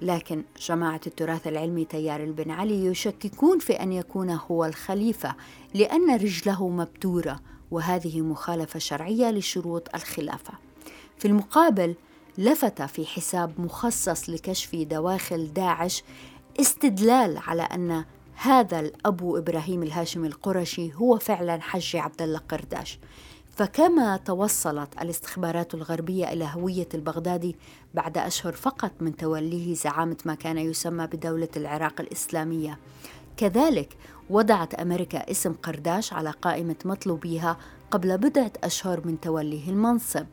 لكن 0.00 0.44
جماعة 0.60 1.00
التراث 1.06 1.46
العلمي 1.46 1.84
تيار 1.84 2.22
البن 2.24 2.50
علي 2.50 2.86
يشككون 2.86 3.58
في 3.58 3.72
أن 3.72 3.92
يكون 3.92 4.30
هو 4.30 4.64
الخليفة 4.64 5.34
لأن 5.74 6.14
رجله 6.14 6.68
مبتورة 6.68 7.40
وهذه 7.70 8.20
مخالفة 8.20 8.78
شرعية 8.78 9.30
لشروط 9.30 9.88
الخلافة. 9.94 10.52
في 11.18 11.28
المقابل 11.28 11.94
لفت 12.38 12.82
في 12.82 13.06
حساب 13.06 13.60
مخصص 13.60 14.30
لكشف 14.30 14.76
دواخل 14.76 15.52
داعش 15.52 16.02
استدلال 16.60 17.38
على 17.38 17.62
أن 17.62 18.04
هذا 18.34 18.80
الأبو 18.80 19.38
إبراهيم 19.38 19.82
الهاشمي 19.82 20.28
القرشي 20.28 20.94
هو 20.94 21.18
فعلا 21.18 21.60
حج 21.62 21.96
عبد 21.96 22.22
الله 22.22 22.38
قرداش 22.38 22.98
فكما 23.56 24.16
توصلت 24.16 25.02
الاستخبارات 25.02 25.74
الغربية 25.74 26.32
إلى 26.32 26.50
هوية 26.54 26.88
البغدادي 26.94 27.56
بعد 27.94 28.18
أشهر 28.18 28.52
فقط 28.52 28.90
من 29.00 29.16
توليه 29.16 29.74
زعامة 29.74 30.16
ما 30.24 30.34
كان 30.34 30.58
يسمى 30.58 31.06
بدولة 31.06 31.48
العراق 31.56 32.00
الإسلامية. 32.00 32.78
كذلك 33.36 33.96
وضعت 34.30 34.74
أمريكا 34.74 35.30
اسم 35.30 35.52
قرداش 35.52 36.12
على 36.12 36.30
قائمة 36.30 36.76
مطلوبيها 36.84 37.56
قبل 37.90 38.18
بضعة 38.18 38.52
أشهر 38.64 39.06
من 39.06 39.20
توليه 39.20 39.70
المنصب. 39.70 40.26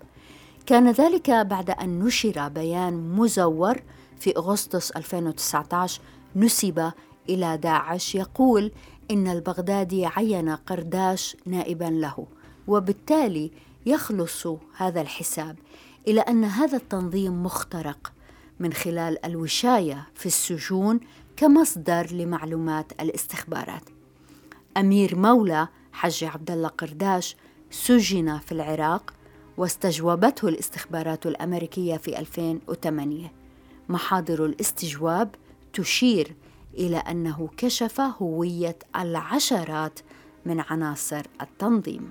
كان 0.65 0.91
ذلك 0.91 1.29
بعد 1.29 1.69
أن 1.69 1.99
نشر 1.99 2.47
بيان 2.47 3.15
مزور 3.15 3.81
في 4.19 4.37
أغسطس 4.37 4.91
2019 4.91 6.01
نسب 6.35 6.91
إلى 7.29 7.57
داعش 7.57 8.15
يقول 8.15 8.71
إن 9.11 9.27
البغدادي 9.27 10.05
عين 10.05 10.49
قرداش 10.49 11.37
نائبا 11.45 11.85
له. 11.85 12.27
وبالتالي 12.67 13.51
يخلص 13.85 14.47
هذا 14.77 15.01
الحساب 15.01 15.55
إلى 16.07 16.21
أن 16.21 16.43
هذا 16.43 16.77
التنظيم 16.77 17.43
مخترق 17.43 18.13
من 18.59 18.73
خلال 18.73 19.25
الوشاية 19.25 20.07
في 20.15 20.25
السجون 20.25 20.99
كمصدر 21.37 22.07
لمعلومات 22.11 22.91
الاستخبارات. 23.01 23.83
أمير 24.77 25.15
مولى 25.15 25.67
حج 25.93 26.23
عبد 26.23 26.51
الله 26.51 26.67
قرداش 26.67 27.35
سجن 27.71 28.37
في 28.37 28.51
العراق 28.51 29.13
واستجوبته 29.57 30.47
الاستخبارات 30.47 31.25
الأمريكية 31.25 31.97
في 31.97 32.19
2008 32.19 33.31
محاضر 33.89 34.45
الاستجواب 34.45 35.35
تشير 35.73 36.35
إلى 36.73 36.97
أنه 36.97 37.49
كشف 37.57 38.01
هوية 38.01 38.77
العشرات 38.95 39.99
من 40.45 40.59
عناصر 40.59 41.21
التنظيم 41.41 42.09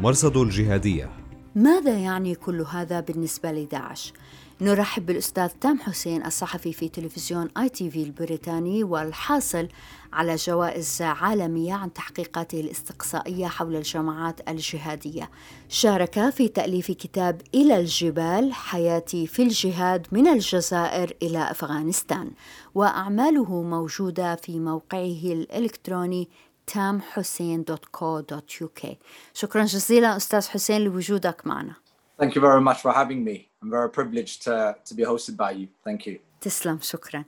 مرصد 0.00 0.36
الجهادية. 0.36 1.10
ماذا 1.54 1.98
يعني 1.98 2.34
كل 2.34 2.60
هذا 2.60 3.00
بالنسبة 3.00 3.52
لداعش؟ 3.52 4.12
نرحب 4.60 5.06
بالأستاذ 5.06 5.48
تام 5.48 5.78
حسين 5.78 6.26
الصحفي 6.26 6.72
في 6.72 6.88
تلفزيون 6.88 7.48
آي 7.56 7.68
تي 7.68 7.90
في 7.90 8.02
البريطاني 8.02 8.84
والحاصل 8.84 9.68
على 10.12 10.36
جوائز 10.36 11.02
عالمية 11.02 11.74
عن 11.74 11.92
تحقيقاته 11.92 12.60
الاستقصائية 12.60 13.46
حول 13.46 13.76
الجماعات 13.76 14.48
الجهادية. 14.48 15.30
شارك 15.68 16.30
في 16.30 16.48
تأليف 16.48 16.90
كتاب 16.90 17.42
إلى 17.54 17.80
الجبال 17.80 18.52
حياتي 18.52 19.26
في 19.26 19.42
الجهاد 19.42 20.06
من 20.12 20.28
الجزائر 20.28 21.16
إلى 21.22 21.50
أفغانستان. 21.50 22.30
وأعماله 22.74 23.62
موجودة 23.62 24.34
في 24.36 24.58
موقعه 24.60 25.22
الإلكتروني 25.24 26.28
tamhussein.co.uk 26.74 28.86
شكرا 29.34 29.64
جزيلا 29.64 30.16
أستاذ 30.16 30.48
حسين 30.48 30.80
لوجودك 30.80 31.46
معنا 31.46 31.74
Thank 32.20 32.34
you 32.34 32.40
very 32.40 32.60
much 32.60 32.80
for 32.82 32.92
having 32.92 33.22
me. 33.24 33.48
I'm 33.62 33.70
very 33.70 33.90
privileged 33.90 34.42
to, 34.42 34.76
to 34.84 34.94
be 34.94 35.04
hosted 35.04 35.36
by 35.36 35.52
you. 35.52 35.68
Thank 35.84 36.06
you. 36.06 36.18
تسلم 36.40 36.78
شكرا 36.82 37.24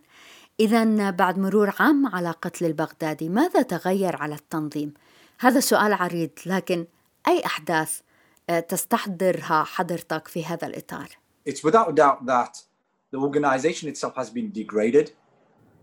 إذا 0.61 1.11
بعد 1.11 1.39
مرور 1.39 1.73
عام 1.81 2.07
على 2.07 2.31
قتل 2.31 2.67
البغدادي 2.67 3.29
ماذا 3.29 3.63
تغير 3.63 4.17
على 4.17 4.35
التنظيم؟ 4.35 4.95
هذا 5.41 5.61
سؤال 5.61 5.93
عريض 5.93 6.31
لكن 6.47 6.87
أي 7.29 7.47
أحداث 7.47 8.01
تستحضرها 8.69 9.65
حضرتك 9.65 10.29
في 10.29 10.45
هذا 10.45 10.67
الإطار؟ 10.67 11.09
It's 11.49 11.65
without 11.65 11.95
doubt 11.95 12.27
that 12.27 12.63
the 13.13 13.19
organization 13.19 13.89
itself 13.89 14.15
has 14.17 14.31
been 14.31 14.51
degraded 14.53 15.13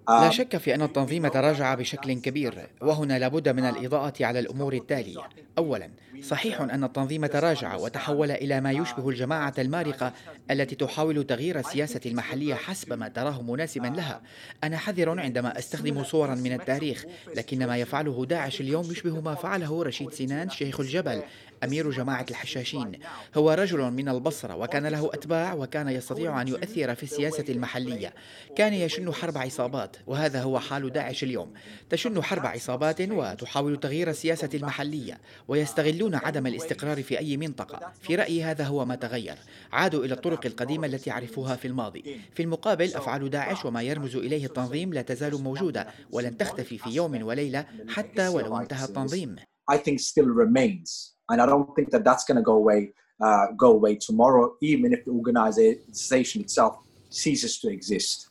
لا 0.10 0.30
شك 0.30 0.58
في 0.58 0.76
أن 0.76 0.82
التنظيم 0.82 1.28
تراجع 1.28 1.76
بشكل 1.76 2.14
كبير 2.14 2.68
وهنا 2.82 3.20
لابد 3.20 3.50
من 3.50 3.66
الإضاءة 3.66 4.14
على 4.26 4.40
الأمور 4.40 4.74
التالية. 4.74 5.20
أولا 5.58 5.90
صحيح 6.24 6.62
أن 6.62 6.84
التنظيم 6.84 7.26
تراجع 7.26 7.76
وتحول 7.76 8.32
إلى 8.32 8.62
ما 8.62 8.72
يشبه 8.72 9.10
الجماعة 9.10 9.54
المارقة 9.58 10.14
التي 10.52 10.76
تحاول 10.76 11.24
تغيير 11.24 11.60
السياسة 11.60 12.00
المحلية 12.06 12.56
حسب 12.56 12.94
ما 12.94 13.08
تراه 13.08 13.42
مناسبا 13.42 13.88
لها. 13.88 14.22
أنا 14.64 14.78
حذر 14.78 15.20
عندما 15.20 15.60
أستخدم 15.60 16.04
صورا 16.04 16.36
من 16.36 16.54
التاريخ 16.54 17.06
لكن 17.36 17.68
ما 17.68 17.78
يفعله 17.78 18.26
داعش 18.26 18.62
اليوم 18.62 18.92
يشبه 18.92 19.22
ما 19.22 19.36
فعله 19.36 19.84
رشيد 19.84 20.14
سنان 20.14 20.50
شيخ 20.50 20.80
الجبل. 20.80 21.22
أمير 21.64 21.92
جماعة 21.92 22.26
الحشاشين. 22.30 22.92
هو 23.36 23.52
رجل 23.52 23.92
من 23.92 24.10
البصرة 24.10 24.56
وكان 24.56 24.88
له 24.88 25.10
أتباع 25.14 25.54
وكان 25.54 25.90
يستطيع 25.90 26.42
أن 26.42 26.48
يؤثر 26.48 26.96
في 26.96 27.04
السياسة 27.04 27.46
المحلية. 27.50 28.14
كان 28.56 28.74
يشن 28.74 29.14
حرب 29.14 29.38
عصابات 29.38 29.98
وهذا 30.08 30.42
هو 30.42 30.60
حال 30.60 30.90
داعش 30.92 31.24
اليوم. 31.24 31.54
تشن 31.90 32.24
حرب 32.24 32.46
عصابات 32.46 33.02
وتحاول 33.02 33.80
تغيير 33.80 34.10
السياسة 34.10 34.50
المحلية 34.54 35.22
ويستغلون 35.48 36.16
عدم 36.16 36.48
الاستقرار 36.48 37.04
في 37.04 37.20
أي 37.20 37.38
منطقة. 37.38 37.92
في 38.02 38.16
رأيي 38.16 38.44
هذا 38.44 38.64
هو 38.64 38.86
ما 38.86 38.96
تغير. 38.96 39.38
عادوا 39.72 40.06
إلى 40.06 40.14
الطرق 40.14 40.46
القديمة 40.46 40.88
التي 40.88 41.12
عرفوها 41.12 41.56
في 41.56 41.68
الماضي. 41.68 42.22
في 42.34 42.44
المقابل 42.44 42.96
أفعال 42.96 43.30
داعش 43.30 43.66
وما 43.66 43.82
يرمز 43.82 44.16
إليه 44.16 44.46
التنظيم 44.46 44.94
لا 44.94 45.02
تزال 45.02 45.44
موجودة 45.44 45.88
ولن 46.12 46.38
تختفي 46.38 46.78
في 46.78 46.90
يوم 46.90 47.24
وليلة 47.24 47.66
حتى 47.90 48.28
ولو 48.28 48.58
انتهى 48.58 48.86
التنظيم. 48.86 49.36
I 49.72 49.76
think 49.76 50.00
still 50.00 50.30
remains. 50.44 51.17
And 51.29 51.41
I 51.43 51.47
don't 51.47 51.71
think 51.77 51.89
that 51.95 52.03
that's 52.09 52.25
going 52.29 52.39
to 52.43 52.47
go 52.53 52.57
away, 52.63 52.81
uh, 53.27 53.47
go 53.65 53.71
away 53.79 53.95
tomorrow, 54.09 54.45
even 54.61 54.89
if 54.97 55.01
the 55.07 55.13
organization 55.21 56.39
itself 56.47 56.73
ceases 57.11 57.53
to 57.61 57.69
exist. 57.69 58.29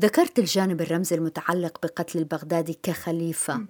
ذكرت 0.00 0.38
الجانب 0.38 0.80
الرمزي 0.80 1.16
المتعلق 1.16 1.78
بقتل 1.82 2.18
البغدادي 2.18 2.78
كخليفة 2.82 3.66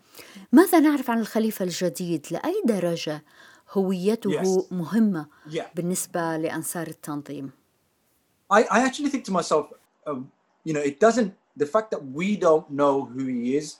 ماذا 0.52 0.80
نعرف 0.80 1.10
عن 1.10 1.18
الخليفة 1.18 1.64
الجديد 1.64 2.26
لأي 2.30 2.62
درجة 2.64 3.24
هويته 3.72 4.42
yes. 4.42 4.72
مهمة 4.72 5.26
yeah. 5.48 5.62
بالنسبة 5.74 6.36
لأنصار 6.36 6.86
التنظيم 6.86 7.50
I, 8.52 8.62
I 8.70 8.80
actually 8.86 9.10
think 9.10 9.24
to 9.24 9.32
myself 9.32 9.66
um, 10.06 10.30
you 10.64 10.72
know 10.72 10.80
it 10.80 11.00
doesn't 11.00 11.32
the 11.56 11.66
fact 11.66 11.90
that 11.90 12.02
we 12.18 12.36
don't 12.36 12.70
know 12.70 13.04
who 13.04 13.24
he 13.26 13.56
is 13.56 13.76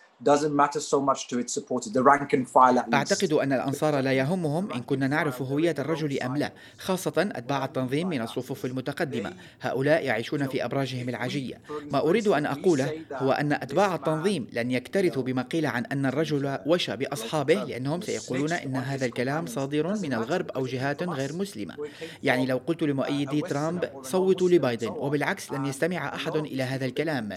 أعتقد 2.94 3.34
أن 3.34 3.54
الأنصار 3.54 4.00
لا 4.00 4.12
يهمهم 4.12 4.72
إن 4.72 4.82
كنا 4.82 5.08
نعرف 5.08 5.42
هوية 5.42 5.76
الرجل 5.80 6.20
أم 6.20 6.38
لا 6.38 6.52
خاصة 6.78 7.14
أتباع 7.18 7.66
التنظيم 7.66 8.10
من 8.10 8.22
الصفوف 8.22 8.66
المتقدمة. 8.66 9.34
هؤلاء 9.62 10.06
يعيشون 10.06 10.48
في 10.48 10.66
أبراجهم 10.66 11.10
العاجية. 11.10 11.62
ما 11.92 12.00
أريد 12.00 12.28
أن 12.28 12.46
أقوله 12.46 12.92
هو 13.14 13.32
أن 13.32 13.54
أتباع 13.54 13.96
التنظيم 13.96 14.48
لن 14.54 14.72
يكترثوا 14.72 15.24
بما 15.24 15.42
قيل 15.42 15.66
عن 15.66 15.86
أن 15.86 16.06
الرجل 16.06 16.60
وشى 16.66 16.96
بأصحابه 16.96 17.64
لأنهم 17.64 18.02
سيقولون 18.02 18.52
إن 18.52 18.76
هذا 18.76 19.06
الكلام 19.06 19.46
صادر 19.46 19.88
من 19.88 20.14
الغرب 20.14 20.52
أو 20.52 20.66
جهات 20.66 21.04
غير 21.04 21.34
مسلمة. 21.36 21.76
يعني 22.24 22.46
لو 22.46 22.62
قلت 22.68 22.84
لمؤيدي 22.84 23.42
ترامب 23.42 23.90
صوتوا 24.04 24.50
لبايدن. 24.50 24.90
وبالعكس 24.90 25.52
لن 25.52 25.66
يستمع 25.66 26.16
أحد 26.16 26.36
إلى 26.36 26.64
هذا 26.64 26.86
الكلام. 26.86 27.30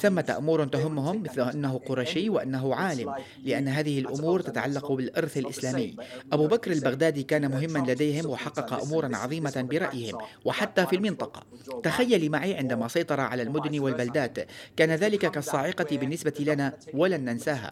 ثمة 0.00 0.34
أمور 0.38 0.64
تهمهم 0.64 1.22
مثل 1.22 1.50
أنه 1.50 1.80
قرشي 1.86 2.29
وأنه 2.30 2.74
عالم 2.74 3.14
لأن 3.44 3.68
هذه 3.68 3.98
الأمور 3.98 4.40
تتعلق 4.40 4.92
بالإرث 4.92 5.36
الإسلامي. 5.38 5.96
أبو 6.32 6.46
بكر 6.46 6.72
البغدادي 6.72 7.22
كان 7.22 7.50
مهما 7.50 7.90
لديهم 7.90 8.26
وحقق 8.26 8.82
أمورا 8.82 9.16
عظيمة 9.16 9.66
برأيهم. 9.70 10.18
وحتى 10.44 10.86
في 10.86 10.96
المنطقة. 10.96 11.42
تخيلي 11.82 12.28
معي 12.28 12.54
عندما 12.54 12.88
سيطر 12.88 13.20
على 13.20 13.42
المدن 13.42 13.80
والبلدات. 13.80 14.38
كان 14.76 14.90
ذلك 14.90 15.30
كالصاعقة 15.30 15.96
بالنسبة 15.96 16.34
لنا 16.40 16.72
ولن 16.94 17.24
ننساها. 17.24 17.70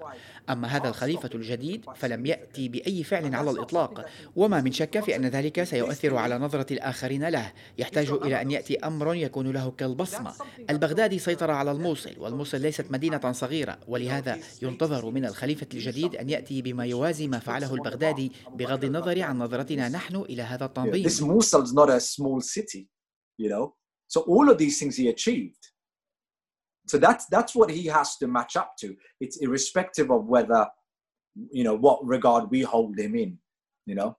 أما 0.51 0.69
هذا 0.69 0.89
الخليفة 0.89 1.31
الجديد 1.35 1.85
فلم 1.97 2.27
يأتي 2.27 2.69
بأي 2.69 3.05
فعل 3.05 3.35
على 3.35 3.51
الإطلاق. 3.51 4.07
وما 4.37 4.61
من 4.61 4.73
شك 4.73 5.01
في 5.01 5.17
أن 5.17 5.27
ذلك 5.27 5.63
سيؤثر 5.63 6.17
على 6.17 6.39
نظرة 6.39 6.73
الآخرين 6.73 7.29
له. 7.29 7.53
يحتاج 7.79 8.11
إلى 8.11 8.43
أن 8.43 8.51
يأتي 8.51 8.79
أمر 8.79 9.15
يكون 9.15 9.53
له 9.53 9.73
كالبصمة. 9.79 10.33
البغدادي 10.71 11.19
سيطر 11.19 11.51
على 11.51 11.71
الموصل 11.71 12.15
والموصل 12.19 12.61
ليست 12.61 12.87
مدينة 12.91 13.33
صغيرة 13.33 13.79
ولهذا 13.89 14.39
ينتظر 14.63 15.11
من 15.11 15.25
الخليفة 15.25 15.69
الجديد 15.75 16.17
أن 16.17 16.31
يأتي 16.31 16.63
بما 16.63 16.87
يوازي 16.87 17.29
ما 17.29 17.39
فعله 17.39 17.75
البغدادي 17.75 18.33
بغض 18.55 18.85
النظر 18.85 19.23
عن 19.23 19.39
نظرتنا 19.39 19.89
نحن 19.89 20.17
إلى 20.17 20.43
هذا 20.43 20.65
التنظيم. 20.65 21.09
This 21.09 21.21
Mosul 21.21 21.63
is 21.63 21.73
not 21.73 21.91
a 21.91 22.01
small 22.01 22.41
city, 22.41 22.89
you 23.39 23.49
know. 23.49 23.75
So 24.07 24.21
all 24.23 24.51
of 24.51 24.59
these 24.59 24.79
things 24.79 24.97
he 24.97 25.09
achieved. 25.09 25.63
So 26.87 26.97
that's 26.99 27.27
that's 27.27 27.55
what 27.55 27.71
he 27.71 27.87
has 27.87 28.17
to 28.17 28.27
match 28.27 28.57
up 28.57 28.71
to. 28.81 28.97
It's 29.21 29.37
irrespective 29.37 30.11
of 30.11 30.25
whether, 30.25 30.67
you 31.59 31.65
know, 31.65 31.77
what 31.77 31.99
regard 32.17 32.51
we 32.51 32.63
hold 32.63 32.99
him 32.99 33.15
in, 33.15 33.39
you 33.87 33.95
know. 33.95 34.17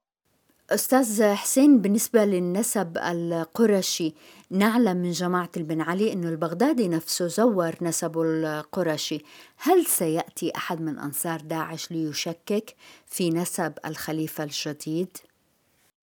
أستاذ 0.71 1.34
حسين 1.34 1.82
بالنسبة 1.82 2.25
للنسب 2.25 2.97
القرشي 2.97 4.13
نعلم 4.49 4.97
من 4.97 5.12
جماعة 5.12 5.49
البن 5.58 5.82
علي 5.82 6.13
أن 6.13 6.23
البغدادي 6.23 6.88
نفسه 6.88 7.27
زور 7.27 7.75
نسبه 7.82 8.21
القرشي 8.23 9.25
هل 9.58 9.86
سيأتي 9.86 10.51
أحد 10.55 10.82
من 10.82 10.99
أنصار 10.99 11.41
داعش 11.41 11.91
ليشكك 11.91 12.75
في 13.05 13.29
نسب 13.29 13.73
الخليفة 13.86 14.43
الجديد؟ 14.43 15.17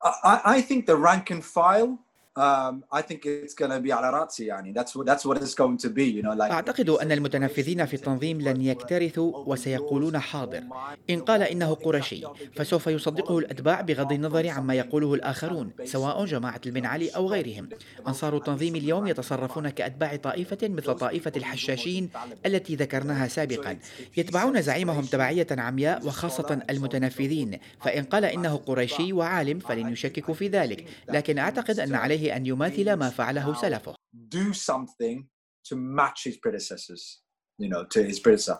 I, 0.04 0.60
think 0.60 0.86
the 0.86 0.96
rank 0.96 1.30
and 1.30 1.44
file 1.44 1.98
Um, 2.36 2.82
I 2.90 3.00
think 3.00 3.26
it's 3.26 3.54
going 3.54 3.70
to 3.70 3.80
be 3.80 3.92
على 3.92 4.10
رأسي 4.10 4.46
يعني. 4.46 4.74
That's 4.74 4.96
what 4.96 5.06
that's 5.06 5.24
what 5.24 5.36
it's 5.36 5.54
going 5.54 5.78
to 5.78 5.88
be 5.88 6.04
you 6.04 6.22
know 6.22 6.34
like 6.34 6.50
أعتقد 6.50 6.90
أن 6.90 7.12
المتنفذين 7.12 7.86
في 7.86 7.94
التنظيم 7.94 8.40
لن 8.40 8.62
يكترثوا 8.62 9.44
وسيقولون 9.46 10.18
حاضر. 10.18 10.62
إن 11.10 11.20
قال 11.20 11.42
إنه 11.42 11.74
قرشي 11.74 12.22
فسوف 12.56 12.86
يصدقه 12.86 13.38
الأتباع 13.38 13.80
بغض 13.80 14.12
النظر 14.12 14.48
عما 14.48 14.74
يقوله 14.74 15.14
الآخرون 15.14 15.70
سواء 15.84 16.24
جماعة 16.24 16.60
البن 16.66 16.86
علي 16.86 17.08
أو 17.08 17.28
غيرهم. 17.28 17.68
أنصار 18.08 18.36
التنظيم 18.36 18.76
اليوم 18.76 19.06
يتصرفون 19.06 19.68
كأتباع 19.68 20.16
طائفة 20.16 20.58
مثل 20.62 20.94
طائفة 20.94 21.32
الحشاشين 21.36 22.10
التي 22.46 22.76
ذكرناها 22.76 23.28
سابقا. 23.28 23.76
يتبعون 24.16 24.62
زعيمهم 24.62 25.04
تبعية 25.04 25.46
عمياء 25.50 26.06
وخاصة 26.06 26.62
المتنفذين. 26.70 27.58
فإن 27.80 28.04
قال 28.04 28.24
إنه 28.24 28.56
قريشي 28.56 29.12
وعالم 29.12 29.58
فلن 29.58 29.92
يشككوا 29.92 30.34
في 30.34 30.48
ذلك. 30.48 30.84
لكن 31.08 31.38
أعتقد 31.38 31.80
أن 31.80 31.94
عليه 31.94 32.23
أن 32.24 32.46
يماثل 32.46 32.92
ما 32.92 33.10
فعله 33.10 33.54
سلفه. 33.54 33.94
Do 34.14 34.52
something 34.52 35.24
to 35.68 35.76
match 35.76 36.24
his 36.24 36.36
predecessors 36.36 37.20
you 37.58 37.68
know 37.68 37.84
to 37.84 38.02
his 38.02 38.18
predecessor. 38.20 38.58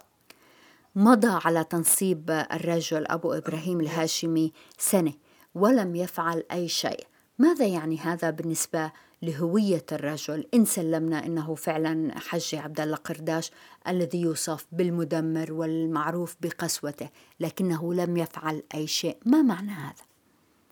مضى 0.96 1.40
على 1.44 1.64
تنصيب 1.64 2.30
الرجل 2.30 3.06
أبو 3.06 3.32
إبراهيم 3.32 3.80
الهاشمي 3.80 4.52
سنة 4.78 5.12
ولم 5.54 5.96
يفعل 5.96 6.44
أي 6.52 6.68
شيء. 6.68 7.06
ماذا 7.38 7.66
يعني 7.66 7.98
هذا 7.98 8.30
بالنسبة 8.30 8.92
لهوية 9.22 9.84
الرجل؟ 9.92 10.46
إن 10.54 10.64
سلمنا 10.64 11.26
أنه 11.26 11.54
فعلا 11.54 12.18
حج 12.18 12.54
عبد 12.54 12.80
الله 12.80 12.96
قرداش 12.96 13.50
الذي 13.88 14.20
يوصف 14.20 14.66
بالمدمر 14.72 15.52
والمعروف 15.52 16.36
بقسوته 16.40 17.08
لكنه 17.40 17.94
لم 17.94 18.16
يفعل 18.16 18.62
أي 18.74 18.86
شيء. 18.86 19.18
ما 19.26 19.42
معنى 19.42 19.72
هذا؟ 19.72 20.04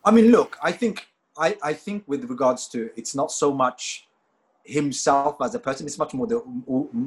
I 0.09 0.11
mean 0.11 0.37
look 0.37 0.57
I 0.63 0.73
think 0.73 1.12
I, 1.37 1.57
I 1.63 1.73
think 1.73 2.05
with 2.07 2.25
regards 2.25 2.69
to 2.69 2.91
it's 2.97 3.15
not 3.15 3.33
so 3.33 3.53
much 3.53 4.09
himself 4.65 5.37
as 5.43 5.55
a 5.55 5.59
person 5.59 5.87
it's 5.87 5.99
much 5.99 6.15
more 6.15 6.27
the 6.27 6.43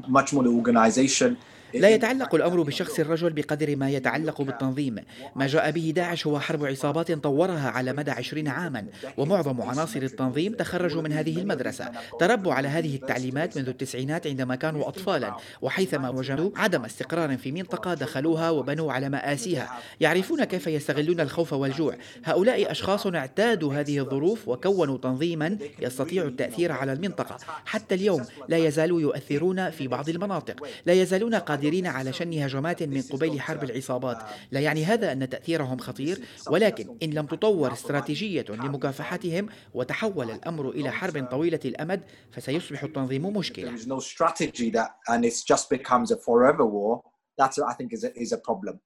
much 0.07 0.33
more 0.33 0.43
the 0.43 0.49
organization 0.49 1.38
لا 1.75 1.89
يتعلق 1.89 2.35
الأمر 2.35 2.61
بشخص 2.61 2.99
الرجل 2.99 3.29
بقدر 3.29 3.75
ما 3.75 3.89
يتعلق 3.89 4.41
بالتنظيم. 4.41 4.95
ما 5.35 5.47
جاء 5.47 5.71
به 5.71 5.93
داعش 5.95 6.27
هو 6.27 6.39
حرب 6.39 6.65
عصابات 6.65 7.11
طورها 7.11 7.69
على 7.69 7.93
مدى 7.93 8.11
عشرين 8.11 8.47
عاما 8.47 8.85
ومعظم 9.17 9.61
عناصر 9.61 10.01
التنظيم 10.01 10.53
تخرجوا 10.53 11.01
من 11.01 11.11
هذه 11.11 11.38
المدرسة. 11.38 11.91
تربوا 12.19 12.53
على 12.53 12.67
هذه 12.67 12.95
التعليمات 12.95 13.57
منذ 13.57 13.69
التسعينات 13.69 14.27
عندما 14.27 14.55
كانوا 14.55 14.88
أطفالا 14.88 15.38
وحيثما 15.61 16.09
وجدوا 16.09 16.51
عدم 16.55 16.85
استقرار 16.85 17.38
في 17.38 17.51
منطقة 17.51 17.93
دخلوها 17.93 18.49
وبنوا 18.49 18.93
على 18.93 19.09
مآسيها. 19.09 19.79
يعرفون 19.99 20.43
كيف 20.43 20.67
يستغلون 20.67 21.19
الخوف 21.19 21.53
والجوع. 21.53 21.95
هؤلاء 22.23 22.71
أشخاص 22.71 23.07
اعتادوا 23.07 23.73
هذه 23.73 23.99
الظروف 23.99 24.47
وكونوا 24.47 24.97
تنظيما 24.97 25.57
يستطيع 25.79 26.23
التأثير 26.23 26.71
على 26.71 26.93
المنطقة. 26.93 27.38
حتى 27.65 27.95
اليوم 27.95 28.25
لا 28.49 28.57
يزالوا 28.57 29.01
يؤثرون 29.01 29.69
في 29.69 29.88
بعض 29.88 30.09
المناطق. 30.09 30.67
لا 30.85 30.93
يزالون 30.93 31.35
قادرين 31.35 31.64
على 31.88 32.13
شن 32.13 32.34
هجمات 32.34 32.84
من 32.84 33.01
قبيل 33.01 33.41
حرب 33.41 33.63
العصابات. 33.63 34.17
لا 34.51 34.60
يعني 34.60 34.86
هذا 34.86 35.12
أن 35.12 35.30
تأثيرهم 35.30 35.78
خطير 35.78 36.19
ولكن 36.49 36.97
إن 37.04 37.10
لم 37.10 37.25
تطور 37.25 37.73
استراتيجية 37.73 38.45
لمكافحتهم 38.49 39.47
وتحول 39.73 40.32
الأمر 40.32 40.69
إلى 40.69 40.91
حرب 40.91 41.25
طويلة 41.25 41.60
الأمد 41.65 42.01
فسيصبح 42.32 42.84
التنظيم 42.84 43.38
مشكلة. 43.38 43.71
There 43.71 43.82
is 43.82 43.88
no 43.88 43.99
strategy 43.99 44.69
that 44.71 44.89
and 45.10 45.25
it 45.25 45.34
just 45.47 45.69
becomes 45.69 46.12
a 46.12 46.17
forever 46.17 46.65
war. 46.65 47.01
That's 47.38 47.60
I 47.60 47.73
think 47.73 47.93
is 47.93 48.04
a, 48.04 48.12
is 48.21 48.32
a 48.32 48.38
problem 48.38 48.80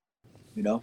you 0.55 0.63
know? 0.63 0.81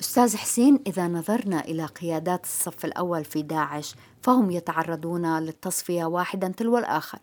أستاذ 0.00 0.36
حسين 0.36 0.80
إذا 0.86 1.08
نظرنا 1.08 1.60
إلى 1.64 1.86
قيادات 1.86 2.44
الصف 2.44 2.84
الأول 2.84 3.24
في 3.24 3.42
داعش 3.42 3.94
فهم 4.22 4.50
يتعرضون 4.50 5.38
للتصفية 5.38 6.04
واحدا 6.04 6.48
تلو 6.48 6.78
الآخر. 6.78 7.18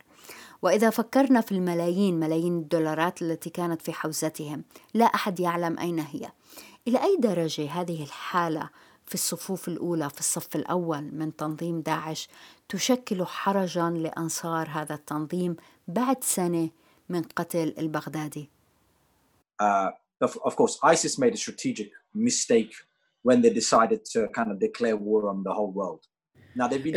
وإذا 0.62 0.90
فكرنا 0.90 1.42
في 1.42 1.52
الملايين 1.52 2.20
ملايين 2.20 2.58
الدولارات 2.58 3.22
التي 3.22 3.50
كانت 3.50 3.82
في 3.82 3.94
حوزتهم 3.94 4.64
لا 4.94 5.06
أحد 5.06 5.40
يعلم 5.40 5.80
أين 5.80 6.00
هي. 6.00 6.32
إلى 6.88 7.04
أي 7.04 7.18
درجة 7.20 7.72
هذه 7.72 8.04
الحالة 8.04 8.70
في 9.06 9.14
الصفوف 9.14 9.68
الأولى 9.68 10.10
في 10.10 10.20
الصف 10.20 10.56
الأول 10.56 11.02
من 11.02 11.36
تنظيم 11.36 11.82
داعش 11.82 12.30
تشكل 12.70 13.26
حرجا 13.26 13.90
لأنصار 13.90 14.70
هذا 14.70 14.96
التنظيم 14.96 15.56
بعد 15.88 16.24
سنة 16.24 16.70
من 17.10 17.22
قتل 17.22 17.76
البغدادي؟ 17.78 18.50
Uh, 19.62 19.92
of 20.26 20.56
course 20.56 20.78
ISIS 20.84 21.18
made 21.18 21.34
a 21.34 21.38
strategic 21.38 21.90
mistake 22.14 22.74
when 23.24 23.42
they 23.42 23.50
decided 23.50 24.06
to 24.06 24.28
kind 24.38 24.52
of 24.52 24.60
declare 24.60 24.96
war 24.96 25.30
on 25.30 25.44
the 25.44 25.54
whole 25.54 25.72
world. 25.72 26.04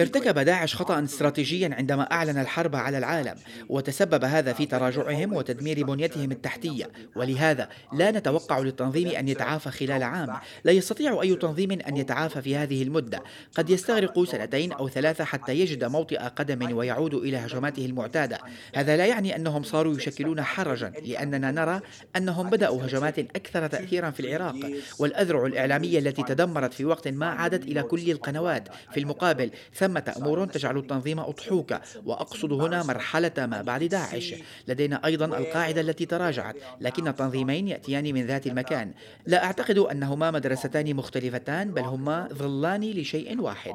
ارتكب 0.00 0.38
داعش 0.38 0.76
خطأ 0.76 1.04
استراتيجيا 1.04 1.74
عندما 1.74 2.02
أعلن 2.12 2.38
الحرب 2.38 2.76
على 2.76 2.98
العالم 2.98 3.34
وتسبب 3.68 4.24
هذا 4.24 4.52
في 4.52 4.66
تراجعهم 4.66 5.32
وتدمير 5.32 5.84
بنيتهم 5.84 6.32
التحتية. 6.32 6.90
ولهذا 7.16 7.68
لا 7.92 8.10
نتوقع 8.10 8.58
للتنظيم 8.58 9.08
أن 9.08 9.28
يتعافى 9.28 9.70
خلال 9.70 10.02
عام. 10.02 10.36
لا 10.64 10.72
يستطيع 10.72 11.22
أي 11.22 11.34
تنظيم 11.34 11.72
أن 11.72 11.96
يتعافى 11.96 12.42
في 12.42 12.56
هذه 12.56 12.82
المدة. 12.82 13.22
قد 13.54 13.70
يستغرق 13.70 14.24
سنتين 14.24 14.72
أو 14.72 14.88
ثلاثة 14.88 15.24
حتى 15.24 15.52
يجد 15.52 15.84
موطئ 15.84 16.18
قدم 16.18 16.76
ويعود 16.76 17.14
إلى 17.14 17.36
هجماته 17.36 17.86
المعتادة. 17.86 18.38
هذا 18.74 18.96
لا 18.96 19.06
يعني 19.06 19.36
أنهم 19.36 19.62
صاروا 19.62 19.94
يشكلون 19.94 20.42
حرجا 20.42 20.92
لأننا 21.06 21.50
نرى 21.50 21.80
أنهم 22.16 22.50
بدأوا 22.50 22.84
هجمات 22.84 23.18
أكثر 23.18 23.66
تأثيرا 23.66 24.10
في 24.10 24.20
العراق. 24.20 24.56
والأذرع 24.98 25.46
الإعلامية 25.46 25.98
التي 25.98 26.22
تدمرت 26.22 26.74
في 26.74 26.84
وقت 26.84 27.08
ما 27.08 27.26
عادت 27.26 27.64
إلى 27.64 27.82
كل 27.82 28.10
القنوات. 28.10 28.68
في 28.92 29.00
المقابل 29.00 29.49
ثمة 29.74 30.14
أمور 30.16 30.46
تجعل 30.46 30.78
التنظيم 30.78 31.20
أضحوكا 31.20 31.80
وأقصد 32.04 32.52
هنا 32.52 32.82
مرحلة 32.82 33.32
ما 33.38 33.62
بعد 33.62 33.84
داعش. 33.84 34.34
لدينا 34.68 35.04
أيضا 35.04 35.24
القاعدة 35.24 35.80
التي 35.80 36.06
تراجعت 36.06 36.56
لكن 36.80 37.08
التنظيمين 37.08 37.68
يأتيان 37.68 38.14
من 38.14 38.26
ذات 38.26 38.46
المكان. 38.46 38.92
لا 39.26 39.44
أعتقد 39.44 39.78
أنهما 39.78 40.30
مدرستان 40.30 40.94
مختلفتان 40.94 41.70
بل 41.70 41.82
هما 41.82 42.28
ظلان 42.32 42.80
لشيء 42.80 43.40
واحد. 43.40 43.74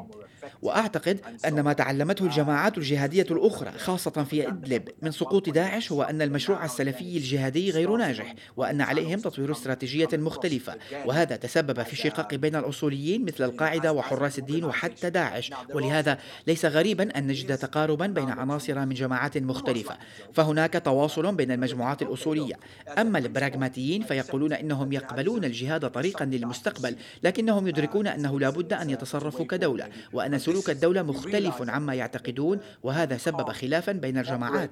وأعتقد 0.62 1.20
أن 1.48 1.62
ما 1.62 1.74
تعلمته 1.74 2.26
الجماعات 2.26 2.78
الجهادية 2.78 3.28
الأخرى 3.32 3.72
خاصة 3.72 4.12
في 4.12 4.48
إدلب 4.48 4.90
من 5.02 5.12
سقوط 5.12 5.50
داعش 5.50 5.92
هو 5.92 6.04
أن 6.04 6.22
المشروع 6.22 6.66
السلفي 6.66 7.18
الجهادي 7.18 7.72
غير 7.72 7.96
ناجح 7.96 8.36
وأن 8.58 8.82
عليهم 8.82 9.20
تطوير 9.20 9.52
استراتيجية 9.52 10.08
مختلفة. 10.14 10.76
وهذا 11.06 11.36
تسبب 11.36 11.84
في 11.84 11.96
شقاق 11.96 12.36
بين 12.36 12.56
الأصوليين 12.56 13.26
مثل 13.26 13.44
القاعدة 13.44 13.94
وحراس 13.94 14.40
الدين 14.40 14.66
وحتى 14.66 15.10
داعش. 15.10 15.52
ولهذا 15.74 16.18
ليس 16.48 16.66
غريبا 16.66 17.18
أن 17.18 17.28
نجد 17.28 17.58
تقاربا 17.58 18.08
بين 18.08 18.30
عناصر 18.30 18.86
من 18.86 18.94
جماعات 18.94 19.38
مختلفة. 19.38 19.98
فهناك 20.34 20.82
تواصل 20.86 21.36
بين 21.36 21.52
المجموعات 21.52 22.02
الأصولية. 22.02 22.60
أما 22.98 23.20
البراغماتيين 23.20 24.04
فيقولون 24.04 24.54
إنهم 24.54 24.94
يقبلون 24.94 25.46
الجهاد 25.46 25.90
طريقا 25.90 26.26
للمستقبل 26.26 26.96
لكنهم 27.24 27.68
يدركون 27.68 28.08
أنه 28.08 28.40
لا 28.40 28.50
بد 28.50 28.74
أن 28.74 28.90
يتصرفوا 28.90 29.46
كدولة 29.46 29.90
وأن 30.14 30.40
سلوك 30.40 30.70
الدولة 30.70 31.02
مختلف 31.02 31.70
عما 31.70 31.94
يعتقدون 31.94 32.60
وهذا 32.84 33.18
سبب 33.18 33.52
خلافا 33.52 33.92
بين 33.92 34.18
الجماعات. 34.18 34.70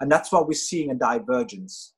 And 0.00 0.12
that's 0.12 0.30
why 0.32 0.40
we're 0.40 0.64
seeing 0.70 0.90
a 0.90 0.94
divergence. 0.94 1.94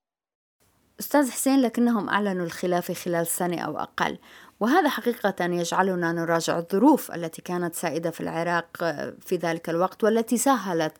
أستاذ 1.01 1.31
حسين 1.31 1.61
لكنهم 1.61 2.09
أعلنوا 2.09 2.47
الخلاف 2.47 2.93
خلال 2.93 3.27
سنة 3.27 3.61
أو 3.61 3.79
أقل. 3.79 4.19
وهذا 4.61 4.89
حقيقة 4.89 5.45
يجعلنا 5.45 6.13
نراجع 6.13 6.59
الظروف 6.59 7.15
التي 7.15 7.43
كانت 7.43 7.75
سائدة 7.75 8.11
في 8.11 8.21
العراق 8.21 8.77
في 9.21 9.37
ذلك 9.37 9.71
الوقت 9.71 10.05
والتي 10.05 10.37
سهلت 10.37 10.93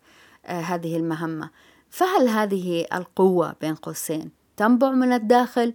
هذه 0.45 0.97
المهمة. 0.97 1.51
فهل 1.91 2.29
هذه 2.29 2.87
القوة 2.95 3.55
بين 3.61 3.75
قوسين 3.75 4.31
تنبع 4.57 4.91
من 4.91 5.13
الداخل 5.13 5.75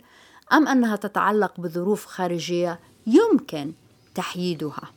أم 0.54 0.68
أنها 0.68 0.96
تتعلق 0.96 1.60
بظروف 1.60 2.06
خارجية 2.06 2.80
يمكن 3.08 3.74
تحييدها؟ 4.16 4.95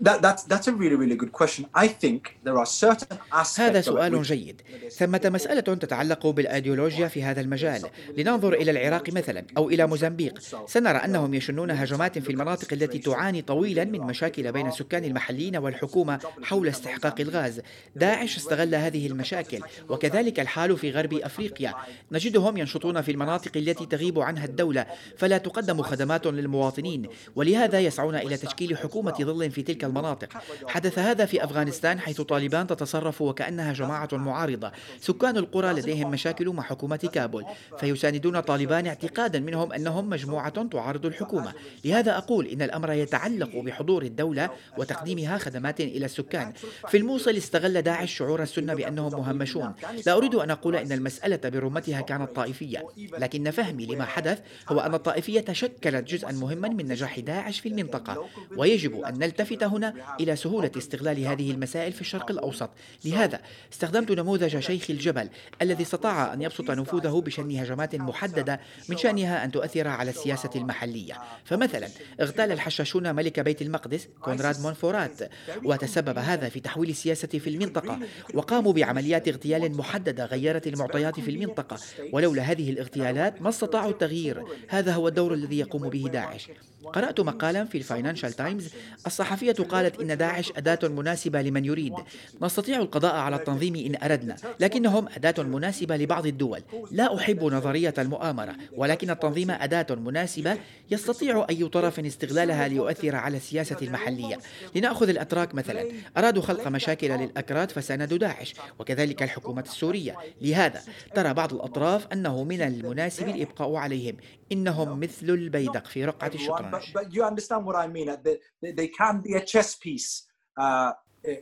That, 0.00 0.22
that's, 0.22 0.42
that's 0.42 0.66
a 0.68 0.72
really, 0.72 0.96
really 0.96 1.14
good 1.14 1.32
question. 1.32 1.66
I 1.74 1.86
think 1.86 2.36
there 2.44 2.58
are 2.58 2.66
certain 2.66 3.18
aspects 3.32 3.60
هذا 3.60 3.80
سؤال 3.80 4.22
جيد. 4.22 4.62
ثمة 4.90 5.20
مسألة 5.24 5.60
تتعلق 5.60 6.26
بالأيديولوجيا 6.26 7.08
في 7.08 7.22
هذا 7.22 7.40
المجال. 7.40 7.82
لننظر 8.18 8.52
إلى 8.52 8.70
العراق 8.70 9.10
مثلا 9.10 9.44
أو 9.56 9.70
إلى 9.70 9.86
موزمبيق. 9.86 10.38
سنرى 10.66 10.98
أنهم 10.98 11.34
يشنون 11.34 11.70
هجمات 11.70 12.18
في 12.18 12.32
المناطق 12.32 12.72
التي 12.72 12.98
تعاني 12.98 13.42
طويلا 13.42 13.84
من 13.84 14.00
مشاكل 14.00 14.52
بين 14.52 14.66
السكان 14.66 15.04
المحليين 15.04 15.56
والحكومة 15.56 16.20
حول 16.42 16.68
استحقاق 16.68 17.20
الغاز. 17.20 17.60
داعش 17.96 18.36
استغل 18.36 18.74
هذه 18.74 19.06
المشاكل 19.06 19.60
وكذلك 19.88 20.40
الحال 20.40 20.76
في 20.76 20.90
غرب 20.90 21.14
أفريقيا. 21.14 21.74
نجدهم 22.12 22.56
ينشطون 22.56 23.02
في 23.02 23.10
المناطق 23.10 23.56
التي 23.56 23.86
تغيب 23.86 24.18
عنها 24.18 24.44
الدولة 24.44 24.86
فلا 25.16 25.38
تقدم 25.38 25.82
خدمات 25.82 26.26
للمواطنين. 26.26 27.06
ولهذا 27.36 27.80
يسعون 27.80 28.16
إلى 28.16 28.36
تشكيل 28.36 28.76
حكومة 28.76 29.14
ظل 29.20 29.50
في 29.50 29.62
تلك 29.62 29.83
تلك 29.84 29.96
المناطق. 29.96 30.28
حدث 30.68 30.98
هذا 30.98 31.24
في 31.24 31.44
أفغانستان 31.44 32.00
حيث 32.00 32.20
طالبان 32.20 32.66
تتصرف 32.66 33.22
وكأنها 33.22 33.72
جماعة 33.72 34.08
معارضة. 34.12 34.72
سكان 35.00 35.36
القرى 35.36 35.72
لديهم 35.72 36.10
مشاكل 36.10 36.48
مع 36.48 36.62
حكومة 36.62 36.96
كابول. 36.96 37.44
فيساندون 37.78 38.40
طالبان 38.40 38.86
اعتقادا 38.86 39.40
منهم 39.40 39.72
أنهم 39.72 40.10
مجموعة 40.10 40.62
تعارض 40.68 41.06
الحكومة. 41.06 41.52
لهذا 41.84 42.18
أقول 42.18 42.46
إن 42.46 42.62
الأمر 42.62 42.92
يتعلق 42.92 43.56
بحضور 43.56 44.02
الدولة 44.02 44.50
وتقديمها 44.78 45.38
خدمات 45.38 45.80
إلى 45.80 46.04
السكان. 46.04 46.52
في 46.88 46.96
الموصل 46.96 47.30
استغل 47.30 47.82
داعش 47.82 48.14
شعور 48.14 48.42
السنة 48.42 48.74
بأنهم 48.74 49.12
مهمشون. 49.12 49.74
لا 50.06 50.12
أريد 50.12 50.34
أن 50.34 50.50
أقول 50.50 50.76
أن 50.76 50.92
المسألة 50.92 51.48
برمتها 51.48 52.00
كانت 52.00 52.36
طائفية. 52.36 52.86
لكن 53.18 53.50
فهمي 53.50 53.86
لما 53.86 54.04
حدث 54.04 54.38
هو 54.68 54.80
أن 54.80 54.94
الطائفية 54.94 55.44
شكلت 55.52 56.08
جزءا 56.08 56.32
مهما 56.32 56.68
من 56.68 56.88
نجاح 56.88 57.20
داعش 57.20 57.60
في 57.60 57.68
المنطقة. 57.68 58.26
ويجب 58.56 59.00
أن 59.00 59.18
نلتفت 59.18 59.62
هنا 59.76 59.94
إلى 60.20 60.36
سهولة 60.36 60.70
استغلال 60.76 61.26
هذه 61.26 61.50
المسائل 61.50 61.92
في 61.92 62.00
الشرق 62.00 62.30
الأوسط. 62.30 62.70
لهذا 63.04 63.40
استخدمت 63.72 64.10
نموذج 64.10 64.58
شيخ 64.58 64.90
الجبل 64.90 65.28
الذي 65.62 65.82
استطاع 65.82 66.32
أن 66.32 66.42
يبسط 66.42 66.70
نفوذه 66.70 67.22
بشن 67.26 67.58
هجمات 67.58 67.94
محددة 67.94 68.60
من 68.88 68.96
شأنها 68.96 69.44
أن 69.44 69.52
تؤثر 69.52 69.88
على 69.88 70.10
السياسة 70.10 70.50
المحلية. 70.56 71.14
فمثلا 71.44 71.88
اغتال 72.20 72.52
الحشاشون 72.52 73.14
ملك 73.14 73.40
بيت 73.40 73.62
المقدس 73.62 74.08
كونراد 74.20 74.60
مونفورات 74.60 75.30
وتسبب 75.64 76.18
هذا 76.18 76.48
في 76.48 76.60
تحويل 76.60 76.90
السياسة 76.90 77.28
في 77.28 77.50
المنطقة 77.50 77.98
وقاموا 78.34 78.72
بعمليات 78.72 79.28
اغتيال 79.28 79.76
محددة 79.76 80.24
غيرت 80.24 80.66
المعطيات 80.66 81.20
في 81.20 81.30
المنطقة. 81.30 81.78
ولولا 82.12 82.42
هذه 82.42 82.70
الاغتيالات 82.70 83.42
ما 83.42 83.48
استطاعوا 83.48 83.90
التغيير. 83.90 84.44
هذا 84.68 84.92
هو 84.92 85.08
الدور 85.08 85.34
الذي 85.34 85.58
يقوم 85.58 85.88
به 85.88 86.08
داعش. 86.12 86.50
قرأت 86.84 87.20
مقالا 87.20 87.64
في 87.64 87.78
الفاينانشال 87.78 88.32
تايمز. 88.32 88.68
الصحفية 89.06 89.54
قالت 89.64 90.00
إن 90.00 90.16
داعش 90.16 90.52
أداة 90.56 90.88
مناسبة 90.88 91.42
لمن 91.42 91.64
يريد. 91.64 91.94
نستطيع 92.42 92.76
القضاء 92.78 93.14
على 93.14 93.36
التنظيم 93.36 93.76
إن 93.76 94.10
أردنا 94.10 94.36
لكنهم 94.60 95.08
أداة 95.16 95.42
مناسبة 95.42 95.96
لبعض 95.96 96.26
الدول. 96.26 96.60
لا 96.90 97.16
أحب 97.16 97.44
نظرية 97.44 97.94
المؤامرة 97.98 98.56
ولكن 98.76 99.10
التنظيم 99.10 99.50
أداة 99.50 99.86
مناسبة 99.94 100.58
يستطيع 100.90 101.46
أي 101.50 101.68
طرف 101.68 102.00
استغلالها 102.00 102.68
ليؤثر 102.68 103.16
على 103.16 103.36
السياسة 103.36 103.76
المحلية. 103.82 104.38
لنأخذ 104.74 105.08
الأتراك 105.08 105.54
مثلا. 105.54 105.88
أرادوا 106.16 106.42
خلق 106.42 106.68
مشاكل 106.68 107.10
للأكراد 107.10 107.70
فساندوا 107.70 108.18
داعش 108.18 108.54
وكذلك 108.78 109.22
الحكومة 109.22 109.62
السورية. 109.62 110.16
لهذا 110.40 110.82
ترى 111.14 111.34
بعض 111.34 111.54
الأطراف 111.54 112.06
أنه 112.12 112.44
من 112.44 112.62
المناسب 112.62 113.28
الإبقاء 113.28 113.74
عليهم. 113.74 114.16
إنهم 114.52 115.00
مثل 115.00 115.30
البيدق 115.30 115.86
في 115.86 116.04
رقعة 116.04 116.30
الشطرنج 116.34 116.74
but, 116.74 117.02
but 117.02 117.14
you 117.14 117.22
understand 117.22 117.64
what 117.64 117.76
I 117.76 117.86
mean. 117.86 118.16
They, 118.22 118.72
they 118.72 118.88
can 118.88 119.20
be 119.20 119.34
a 119.34 119.44
chess 119.44 119.74
piece 119.74 120.22
uh, 120.58 120.92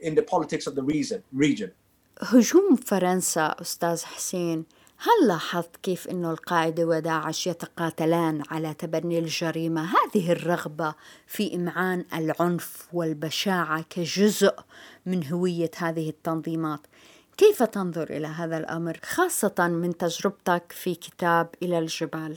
in 0.03 0.15
the 0.15 0.23
politics 0.23 0.67
of 0.67 0.75
the 0.75 0.83
region. 0.83 1.23
region. 1.33 1.71
هجوم 2.21 2.77
فرنسا 2.77 3.55
أستاذ 3.61 4.05
حسين 4.05 4.65
هل 4.99 5.29
لاحظت 5.29 5.77
كيف 5.77 6.09
أن 6.09 6.25
القاعدة 6.25 6.85
وداعش 6.85 7.47
يتقاتلان 7.47 8.43
على 8.51 8.75
تبني 8.75 9.19
الجريمة 9.19 9.85
هذه 9.85 10.33
الرغبة 10.33 10.95
في 11.27 11.55
إمعان 11.55 12.05
العنف 12.15 12.89
والبشاعة 12.93 13.85
كجزء 13.91 14.55
من 15.07 15.27
هوية 15.27 15.71
هذه 15.77 16.09
التنظيمات 16.09 16.81
كيف 17.37 17.63
تنظر 17.63 18.11
إلى 18.11 18.27
هذا 18.27 18.59
الأمر 18.59 18.99
خاصة 19.05 19.55
من 19.59 19.97
تجربتك 19.97 20.73
في 20.73 20.95
كتاب 20.95 21.49
إلى 21.63 21.79
الجبال؟ 21.79 22.37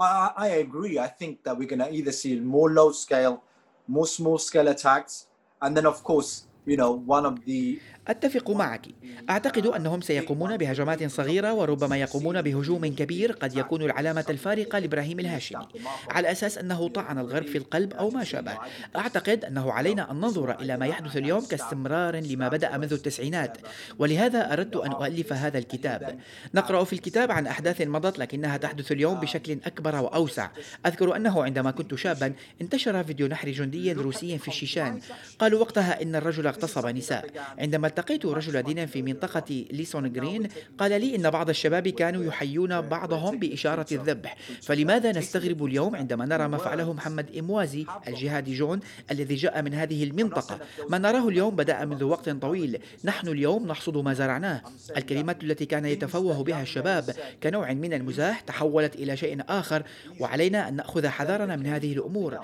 I, 0.00 0.32
I 0.36 0.48
agree. 0.48 0.98
I 0.98 1.08
think 1.08 1.42
that 1.44 1.56
we're 1.56 1.68
going 1.68 1.80
to 1.80 1.92
either 1.92 2.12
see 2.12 2.38
more 2.38 2.70
low 2.70 2.92
scale, 2.92 3.42
more 3.86 4.06
small 4.06 4.38
scale 4.38 4.68
attacks, 4.68 5.26
and 5.60 5.76
then, 5.76 5.86
of 5.86 6.02
course, 6.04 6.46
you 6.66 6.76
know, 6.76 6.92
one 6.92 7.26
of 7.26 7.44
the 7.44 7.80
أتفق 8.08 8.50
معك. 8.50 8.86
أعتقد 9.30 9.66
أنهم 9.66 10.00
سيقومون 10.00 10.56
بهجمات 10.56 11.10
صغيرة 11.10 11.52
وربما 11.52 11.96
يقومون 11.96 12.42
بهجوم 12.42 12.86
كبير 12.86 13.32
قد 13.32 13.56
يكون 13.56 13.82
العلامة 13.82 14.24
الفارقة 14.30 14.78
لإبراهيم 14.78 15.20
الهاشمي 15.20 15.68
على 16.10 16.32
أساس 16.32 16.58
أنه 16.58 16.88
طعن 16.88 17.18
الغرب 17.18 17.46
في 17.46 17.58
القلب 17.58 17.92
أو 17.92 18.10
ما 18.10 18.24
شابه. 18.24 18.58
أعتقد 18.96 19.44
أنه 19.44 19.72
علينا 19.72 20.10
أن 20.10 20.16
ننظر 20.16 20.60
إلى 20.60 20.76
ما 20.76 20.86
يحدث 20.86 21.16
اليوم 21.16 21.46
كاستمرار 21.46 22.16
لما 22.16 22.48
بدأ 22.48 22.76
منذ 22.76 22.92
التسعينات 22.92 23.58
ولهذا 23.98 24.52
أردت 24.52 24.76
أن 24.76 24.92
أؤلف 24.92 25.32
هذا 25.32 25.58
الكتاب. 25.58 26.18
نقرأ 26.54 26.84
في 26.84 26.92
الكتاب 26.92 27.32
عن 27.32 27.46
أحداث 27.46 27.80
مضت 27.80 28.18
لكنها 28.18 28.56
تحدث 28.56 28.92
اليوم 28.92 29.20
بشكل 29.20 29.58
أكبر 29.66 29.94
وأوسع. 29.94 30.50
أذكر 30.86 31.16
أنه 31.16 31.44
عندما 31.44 31.70
كنت 31.70 31.94
شابا 31.94 32.32
انتشر 32.60 33.04
فيديو 33.04 33.26
نحر 33.26 33.48
جندي 33.48 33.92
روسي 33.92 34.38
في 34.38 34.48
الشيشان 34.48 35.00
قالوا 35.38 35.60
وقتها 35.60 36.02
إن 36.02 36.16
الرجل 36.16 36.46
اغتصب 36.46 36.86
نساء. 36.86 37.26
عندما 37.58 37.88
التقيت 37.98 38.26
رجل 38.26 38.62
دين 38.62 38.86
في 38.86 39.02
منطقة 39.02 39.66
ليسون 39.70 40.12
جرين. 40.12 40.48
قال 40.78 41.00
لي 41.00 41.16
إن 41.16 41.30
بعض 41.30 41.48
الشباب 41.48 41.88
كانوا 41.88 42.24
يحيون 42.24 42.80
بعضهم 42.80 43.38
بإشارة 43.38 43.86
الذبح. 43.92 44.36
فلماذا 44.62 45.12
نستغرب 45.12 45.64
اليوم 45.64 45.96
عندما 45.96 46.26
نرى 46.26 46.48
ما 46.48 46.58
فعله 46.58 46.92
محمد 46.92 47.36
إموازي 47.36 47.86
الجهادي 48.08 48.54
جون 48.54 48.80
الذي 49.10 49.34
جاء 49.34 49.62
من 49.62 49.74
هذه 49.74 50.04
المنطقة؟ 50.04 50.58
ما 50.88 50.98
نراه 50.98 51.28
اليوم 51.28 51.56
بدأ 51.56 51.84
منذ 51.84 52.04
وقت 52.04 52.28
طويل. 52.30 52.82
نحن 53.04 53.28
اليوم 53.28 53.66
نحصد 53.66 53.96
ما 53.96 54.14
زرعناه. 54.14 54.62
الكلمات 54.96 55.44
التي 55.44 55.66
كان 55.66 55.84
يتفوه 55.84 56.44
بها 56.44 56.62
الشباب 56.62 57.14
كنوع 57.42 57.72
من 57.72 57.92
المزاح 57.92 58.40
تحولت 58.40 58.94
إلى 58.94 59.16
شيء 59.16 59.42
آخر 59.48 59.82
وعلينا 60.20 60.68
أن 60.68 60.76
نأخذ 60.76 61.06
حذرنا 61.06 61.56
من 61.56 61.66
هذه 61.66 61.92
الأمور. 61.92 62.38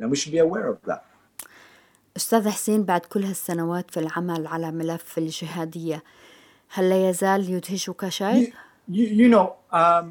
We 0.00 0.16
should 0.16 0.32
be 0.32 0.38
aware 0.38 0.68
of 0.74 0.78
that. 0.86 1.02
أستاذ 2.18 2.48
حسين 2.48 2.84
بعد 2.84 3.00
كل 3.00 3.24
هالسنوات 3.24 3.90
في 3.90 4.00
العمل 4.00 4.46
على 4.46 4.70
ملف 4.70 5.18
الجهادية 5.18 6.02
هل 6.68 6.88
لا 6.88 7.10
يزال 7.10 7.50
يدهشك 7.50 8.08
شيء؟ 8.08 8.52
You, 8.90 9.06
you, 9.20 9.28
know, 9.34 9.46
um, 9.72 10.04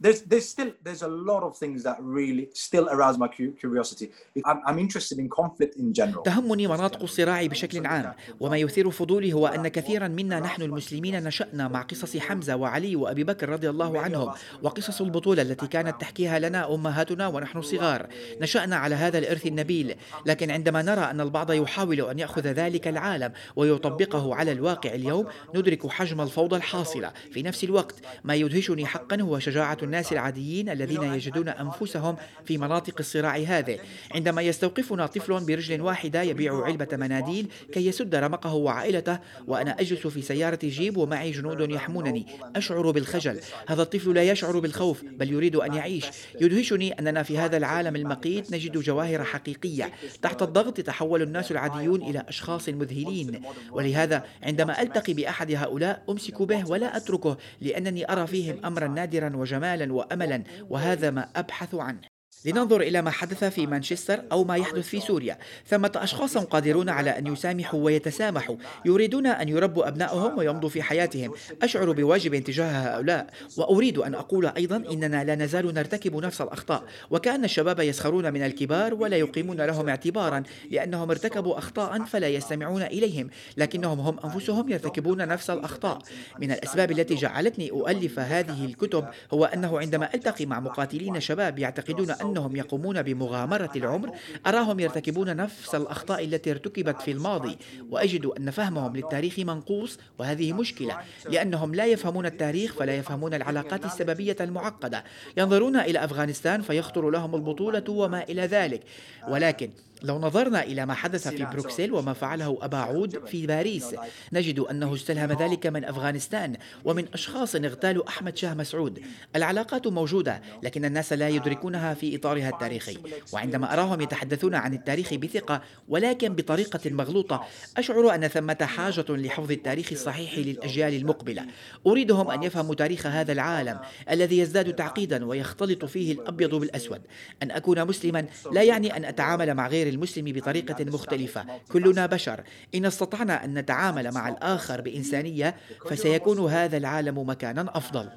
there's 0.00 0.22
there's 0.22 0.48
still 0.48 0.70
there's 0.82 1.02
a 1.02 1.12
lot 1.30 1.42
of 1.42 1.52
things 1.62 1.82
that 1.82 1.96
really 2.00 2.48
still 2.54 2.88
arouse 2.88 3.18
my 3.18 3.28
curiosity. 3.28 4.10
I'm, 4.44 4.60
I'm 4.66 4.78
interested 4.78 5.18
in 5.18 5.28
conflict 5.28 5.76
in 5.76 5.92
general. 5.92 6.22
تهمني 6.24 6.66
مناطق 6.66 7.02
الصراع 7.02 7.46
بشكل 7.46 7.86
عام 7.86 8.12
وما 8.40 8.56
يثير 8.56 8.90
فضولي 8.90 9.32
هو 9.32 9.46
أن 9.46 9.68
كثيرا 9.68 10.08
منا 10.08 10.40
نحن 10.40 10.62
المسلمين 10.62 11.24
نشأنا 11.24 11.68
مع 11.68 11.82
قصص 11.82 12.16
حمزة 12.16 12.56
وعلي 12.56 12.96
وأبي 12.96 13.24
بكر 13.24 13.48
رضي 13.48 13.70
الله 13.70 14.00
عنهم 14.00 14.32
وقصص 14.62 15.00
البطولة 15.00 15.42
التي 15.42 15.66
كانت 15.66 16.00
تحكيها 16.00 16.38
لنا 16.38 16.74
أمهاتنا 16.74 17.28
ونحن 17.28 17.62
صغار 17.62 18.06
نشأنا 18.40 18.76
على 18.76 18.94
هذا 18.94 19.18
الإرث 19.18 19.46
النبيل 19.46 19.94
لكن 20.26 20.50
عندما 20.50 20.82
نرى 20.82 21.00
أن 21.00 21.20
البعض 21.20 21.52
يحاول 21.52 22.00
أن 22.00 22.18
يأخذ 22.18 22.46
ذلك 22.46 22.88
العالم 22.88 23.32
ويطبقه 23.56 24.34
على 24.34 24.52
الواقع 24.52 24.94
اليوم 24.94 25.26
ندرك 25.54 25.86
حجم 25.86 26.20
الفوضى 26.20 26.56
الحاصلة 26.56 27.12
في 27.32 27.42
نفس 27.42 27.64
الوقت 27.64 27.94
ما 28.24 28.34
يدهشني 28.34 28.86
حقا 28.86 29.20
هو 29.20 29.38
شجاعة 29.38 29.78
الناس 29.90 30.12
العاديين 30.12 30.68
الذين 30.68 31.02
يجدون 31.02 31.48
أنفسهم 31.48 32.16
في 32.44 32.58
مناطق 32.58 32.94
الصراع 32.98 33.36
هذه 33.36 33.78
عندما 34.14 34.42
يستوقفنا 34.42 35.06
طفل 35.06 35.44
برجل 35.44 35.80
واحدة 35.80 36.22
يبيع 36.22 36.64
علبة 36.64 36.88
مناديل 36.92 37.48
كي 37.72 37.86
يسد 37.86 38.14
رمقه 38.14 38.54
وعائلته 38.54 39.18
وأنا 39.46 39.80
أجلس 39.80 40.06
في 40.06 40.22
سيارة 40.22 40.58
جيب 40.62 40.96
ومعي 40.96 41.30
جنود 41.30 41.70
يحمونني. 41.70 42.26
أشعر 42.56 42.90
بالخجل. 42.90 43.40
هذا 43.68 43.82
الطفل 43.82 44.14
لا 44.14 44.22
يشعر 44.22 44.58
بالخوف 44.58 45.02
بل 45.02 45.30
يريد 45.32 45.56
أن 45.56 45.74
يعيش. 45.74 46.04
يدهشني 46.40 46.92
أننا 46.92 47.22
في 47.22 47.38
هذا 47.38 47.56
العالم 47.56 47.96
المقيت 47.96 48.52
نجد 48.52 48.78
جواهر 48.78 49.24
حقيقية 49.24 49.92
تحت 50.22 50.42
الضغط 50.42 50.78
يتحول 50.78 51.22
الناس 51.22 51.50
العاديون 51.50 52.02
إلى 52.02 52.24
أشخاص 52.28 52.68
مذهلين. 52.68 53.42
ولهذا 53.70 54.24
عندما 54.42 54.82
ألتقي 54.82 55.12
بأحد 55.12 55.52
هؤلاء 55.52 56.02
أمسك 56.10 56.42
به 56.42 56.70
ولا 56.70 56.96
أتركه 56.96 57.36
لأنني 57.60 58.12
أرى 58.12 58.26
فيهم 58.26 58.60
أمرا 58.64 58.88
نادرا 58.88 59.36
وجمالا 59.36 59.79
واملا 59.82 60.44
وهذا 60.68 61.10
ما 61.10 61.22
أبحث 61.36 61.74
عنه. 61.74 62.19
لننظر 62.44 62.80
إلى 62.80 63.02
ما 63.02 63.10
حدث 63.10 63.44
في 63.44 63.66
مانشستر 63.66 64.22
أو 64.32 64.44
ما 64.44 64.56
يحدث 64.56 64.88
في 64.88 65.00
سوريا. 65.00 65.38
ثمة 65.66 65.92
أشخاص 65.96 66.36
قادرون 66.38 66.88
على 66.88 67.10
أن 67.18 67.26
يسامحوا 67.26 67.84
ويتسامحوا. 67.84 68.56
يريدون 68.84 69.26
أن 69.26 69.48
يربوا 69.48 69.88
أبنائهم 69.88 70.38
ويمضوا 70.38 70.68
في 70.68 70.82
حياتهم. 70.82 71.32
أشعر 71.62 71.92
بواجب 71.92 72.44
تجاه 72.44 72.66
هؤلاء. 72.66 73.26
وأريد 73.56 73.98
أن 73.98 74.14
أقول 74.14 74.46
أيضا 74.46 74.76
إننا 74.76 75.24
لا 75.24 75.34
نزال 75.34 75.74
نرتكب 75.74 76.16
نفس 76.16 76.40
الأخطاء. 76.40 76.84
وكأن 77.10 77.44
الشباب 77.44 77.80
يسخرون 77.80 78.32
من 78.32 78.42
الكبار 78.42 78.94
ولا 78.94 79.16
يقيمون 79.16 79.60
لهم 79.60 79.88
اعتبارا 79.88 80.42
لأنهم 80.70 81.10
ارتكبوا 81.10 81.58
أخطاء 81.58 82.04
فلا 82.04 82.28
يستمعون 82.28 82.82
إليهم. 82.82 83.30
لكنهم 83.56 84.00
هم 84.00 84.18
أنفسهم 84.24 84.70
يرتكبون 84.70 85.28
نفس 85.28 85.50
الأخطاء. 85.50 85.98
من 86.40 86.52
الأسباب 86.52 86.90
التي 86.90 87.14
جعلتني 87.14 87.70
أؤلف 87.70 88.18
هذه 88.18 88.64
الكتب 88.64 89.04
هو 89.34 89.44
أنه 89.44 89.78
عندما 89.78 90.14
ألتقي 90.14 90.46
مع 90.46 90.60
مقاتلين 90.60 91.20
شباب 91.20 91.58
يعتقدون 91.58 92.10
أن 92.10 92.29
وكأنهم 92.30 92.56
يقومون 92.56 93.02
بمغامرة 93.02 93.70
العمر 93.76 94.10
أراهم 94.46 94.80
يرتكبون 94.80 95.36
نفس 95.36 95.74
الأخطاء 95.74 96.24
التي 96.24 96.50
ارتكبت 96.50 97.02
في 97.02 97.10
الماضي 97.10 97.58
وأجد 97.90 98.26
أن 98.26 98.50
فهمهم 98.50 98.96
للتاريخ 98.96 99.38
منقوص 99.38 99.98
وهذه 100.18 100.52
مشكلة 100.52 100.98
لأنهم 101.28 101.74
لا 101.74 101.86
يفهمون 101.86 102.26
التاريخ 102.26 102.74
فلا 102.74 102.96
يفهمون 102.96 103.34
العلاقات 103.34 103.84
السببية 103.84 104.36
المعقدة. 104.40 105.04
ينظرون 105.36 105.76
إلى 105.76 106.04
أفغانستان 106.04 106.62
فيخطر 106.62 107.10
لهم 107.10 107.34
البطولة 107.34 107.84
وما 107.88 108.22
إلى 108.22 108.42
ذلك 108.42 108.82
ولكن 109.28 109.70
لو 110.02 110.18
نظرنا 110.18 110.62
إلى 110.62 110.86
ما 110.86 110.94
حدث 110.94 111.28
في 111.28 111.44
بروكسل 111.44 111.92
وما 111.92 112.12
فعله 112.12 112.58
أبا 112.62 112.78
عود 112.78 113.26
في 113.26 113.46
باريس 113.46 113.94
نجد 114.32 114.58
أنه 114.58 114.94
استلهم 114.94 115.32
ذلك 115.32 115.66
من 115.66 115.84
أفغانستان 115.84 116.56
ومن 116.84 117.04
أشخاص 117.14 117.54
اغتالوا 117.54 118.08
أحمد 118.08 118.36
شاه 118.36 118.54
مسعود. 118.54 119.02
العلاقات 119.36 119.86
موجودة 119.86 120.42
لكن 120.62 120.84
الناس 120.84 121.12
لا 121.12 121.28
يدركونها 121.28 121.94
في 121.94 122.16
إطارها 122.16 122.48
التاريخي. 122.48 122.98
وعندما 123.32 123.72
أراهم 123.72 124.00
يتحدثون 124.00 124.54
عن 124.54 124.74
التاريخ 124.74 125.14
بثقة 125.14 125.62
ولكن 125.88 126.34
بطريقة 126.34 126.90
مغلوطة 126.90 127.46
أشعر 127.76 128.14
أن 128.14 128.28
ثمة 128.28 128.58
حاجة 128.60 129.04
لحفظ 129.08 129.50
التاريخ 129.50 129.92
الصحيح 129.92 130.38
للأجيال 130.38 130.94
المقبلة. 130.94 131.44
أريدهم 131.86 132.30
أن 132.30 132.42
يفهموا 132.42 132.74
تاريخ 132.74 133.06
هذا 133.06 133.32
العالم 133.32 133.78
الذي 134.10 134.38
يزداد 134.38 134.74
تعقيدا 134.74 135.24
ويختلط 135.24 135.84
فيه 135.84 136.12
الأبيض 136.12 136.54
بالأسود. 136.54 137.00
أن 137.42 137.50
أكون 137.50 137.86
مسلما 137.86 138.26
لا 138.52 138.62
يعني 138.62 138.96
أن 138.96 139.04
أتعامل 139.04 139.54
مع 139.54 139.68
غير 139.68 139.89
المسلم 139.90 140.32
بطريقة 140.32 140.84
مختلفة 140.84 141.60
كلنا 141.72 142.06
بشر 142.06 142.44
إن 142.74 142.86
استطعنا 142.86 143.44
أن 143.44 143.58
نتعامل 143.58 144.14
مع 144.14 144.28
الآخر 144.28 144.80
بإنسانية 144.80 145.56
فسيكون 145.90 146.50
هذا 146.50 146.76
العالم 146.76 147.28
مكانا 147.28 147.76
أفضل 147.76 148.10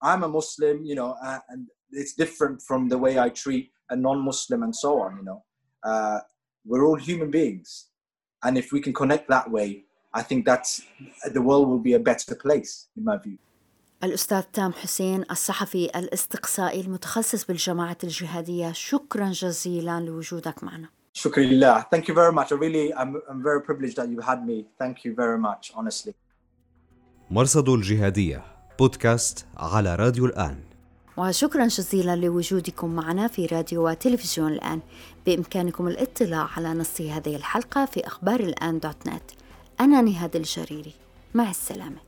I'm 0.00 0.22
a 0.22 0.28
Muslim, 0.28 0.84
you 0.84 0.94
know, 0.94 1.10
uh, 1.28 1.40
and 1.48 1.66
it's 2.00 2.14
different 2.14 2.62
from 2.68 2.88
the 2.88 2.98
way 3.04 3.18
I 3.18 3.28
treat 3.30 3.72
a 3.90 3.96
non-Muslim 3.96 4.62
and 4.62 4.74
so 4.84 4.90
on, 5.04 5.10
you 5.18 5.24
know. 5.24 5.42
Uh, 5.82 6.20
we're 6.68 6.84
all 6.86 6.96
human 7.10 7.30
beings. 7.30 7.68
And 8.44 8.56
if 8.56 8.66
we 8.72 8.80
can 8.80 8.92
connect 8.92 9.28
that 9.28 9.50
way, 9.50 9.68
I 10.14 10.22
think 10.22 10.44
that's 10.50 10.82
the 11.36 11.42
world 11.42 11.68
will 11.68 11.84
be 11.90 11.94
a 11.94 12.02
better 12.10 12.34
place, 12.34 12.88
in 12.96 13.04
my 13.04 13.18
view. 13.18 13.38
الأستاذ 14.04 14.42
تام 14.42 14.72
حسين 14.72 15.24
الصحفي 15.30 15.84
الاستقصائي 15.84 16.80
المتخصص 16.80 17.44
بالجماعة 17.44 17.98
الجهادية 18.04 18.72
شكرا 18.72 19.30
جزيلا 19.30 20.00
لوجودك 20.00 20.64
معنا 20.64 20.88
شكرا 21.12 21.44
لله. 21.44 21.86
Thank 21.94 22.08
you 22.08 22.14
very 22.14 22.32
much. 22.32 22.52
I 22.52 22.56
really, 22.56 22.94
I'm, 22.94 23.20
I'm 23.30 23.42
very 23.42 23.62
privileged 23.62 23.96
that 23.96 24.08
you 24.08 24.20
had 24.20 24.46
me. 24.46 24.66
Thank 24.78 25.04
you 25.04 25.14
very 25.14 25.38
much, 25.38 25.72
honestly. 25.74 26.14
مرصد 27.30 27.68
الجهادية 27.68 28.44
بودكاست 28.78 29.46
على 29.56 29.94
راديو 29.94 30.26
الآن 30.26 30.58
وشكرا 31.16 31.66
جزيلا 31.66 32.16
لوجودكم 32.16 32.94
معنا 32.94 33.28
في 33.28 33.46
راديو 33.46 33.88
وتلفزيون 33.88 34.52
الآن 34.52 34.80
بإمكانكم 35.26 35.88
الاطلاع 35.88 36.48
على 36.56 36.68
نص 36.74 37.00
هذه 37.00 37.36
الحلقة 37.36 37.84
في 37.84 38.06
أخبار 38.06 38.40
الآن 38.40 38.78
دوت 38.78 39.06
نت 39.06 39.22
أنا 39.80 40.00
نهاد 40.00 40.36
الجريري 40.36 40.94
مع 41.34 41.50
السلامة 41.50 42.07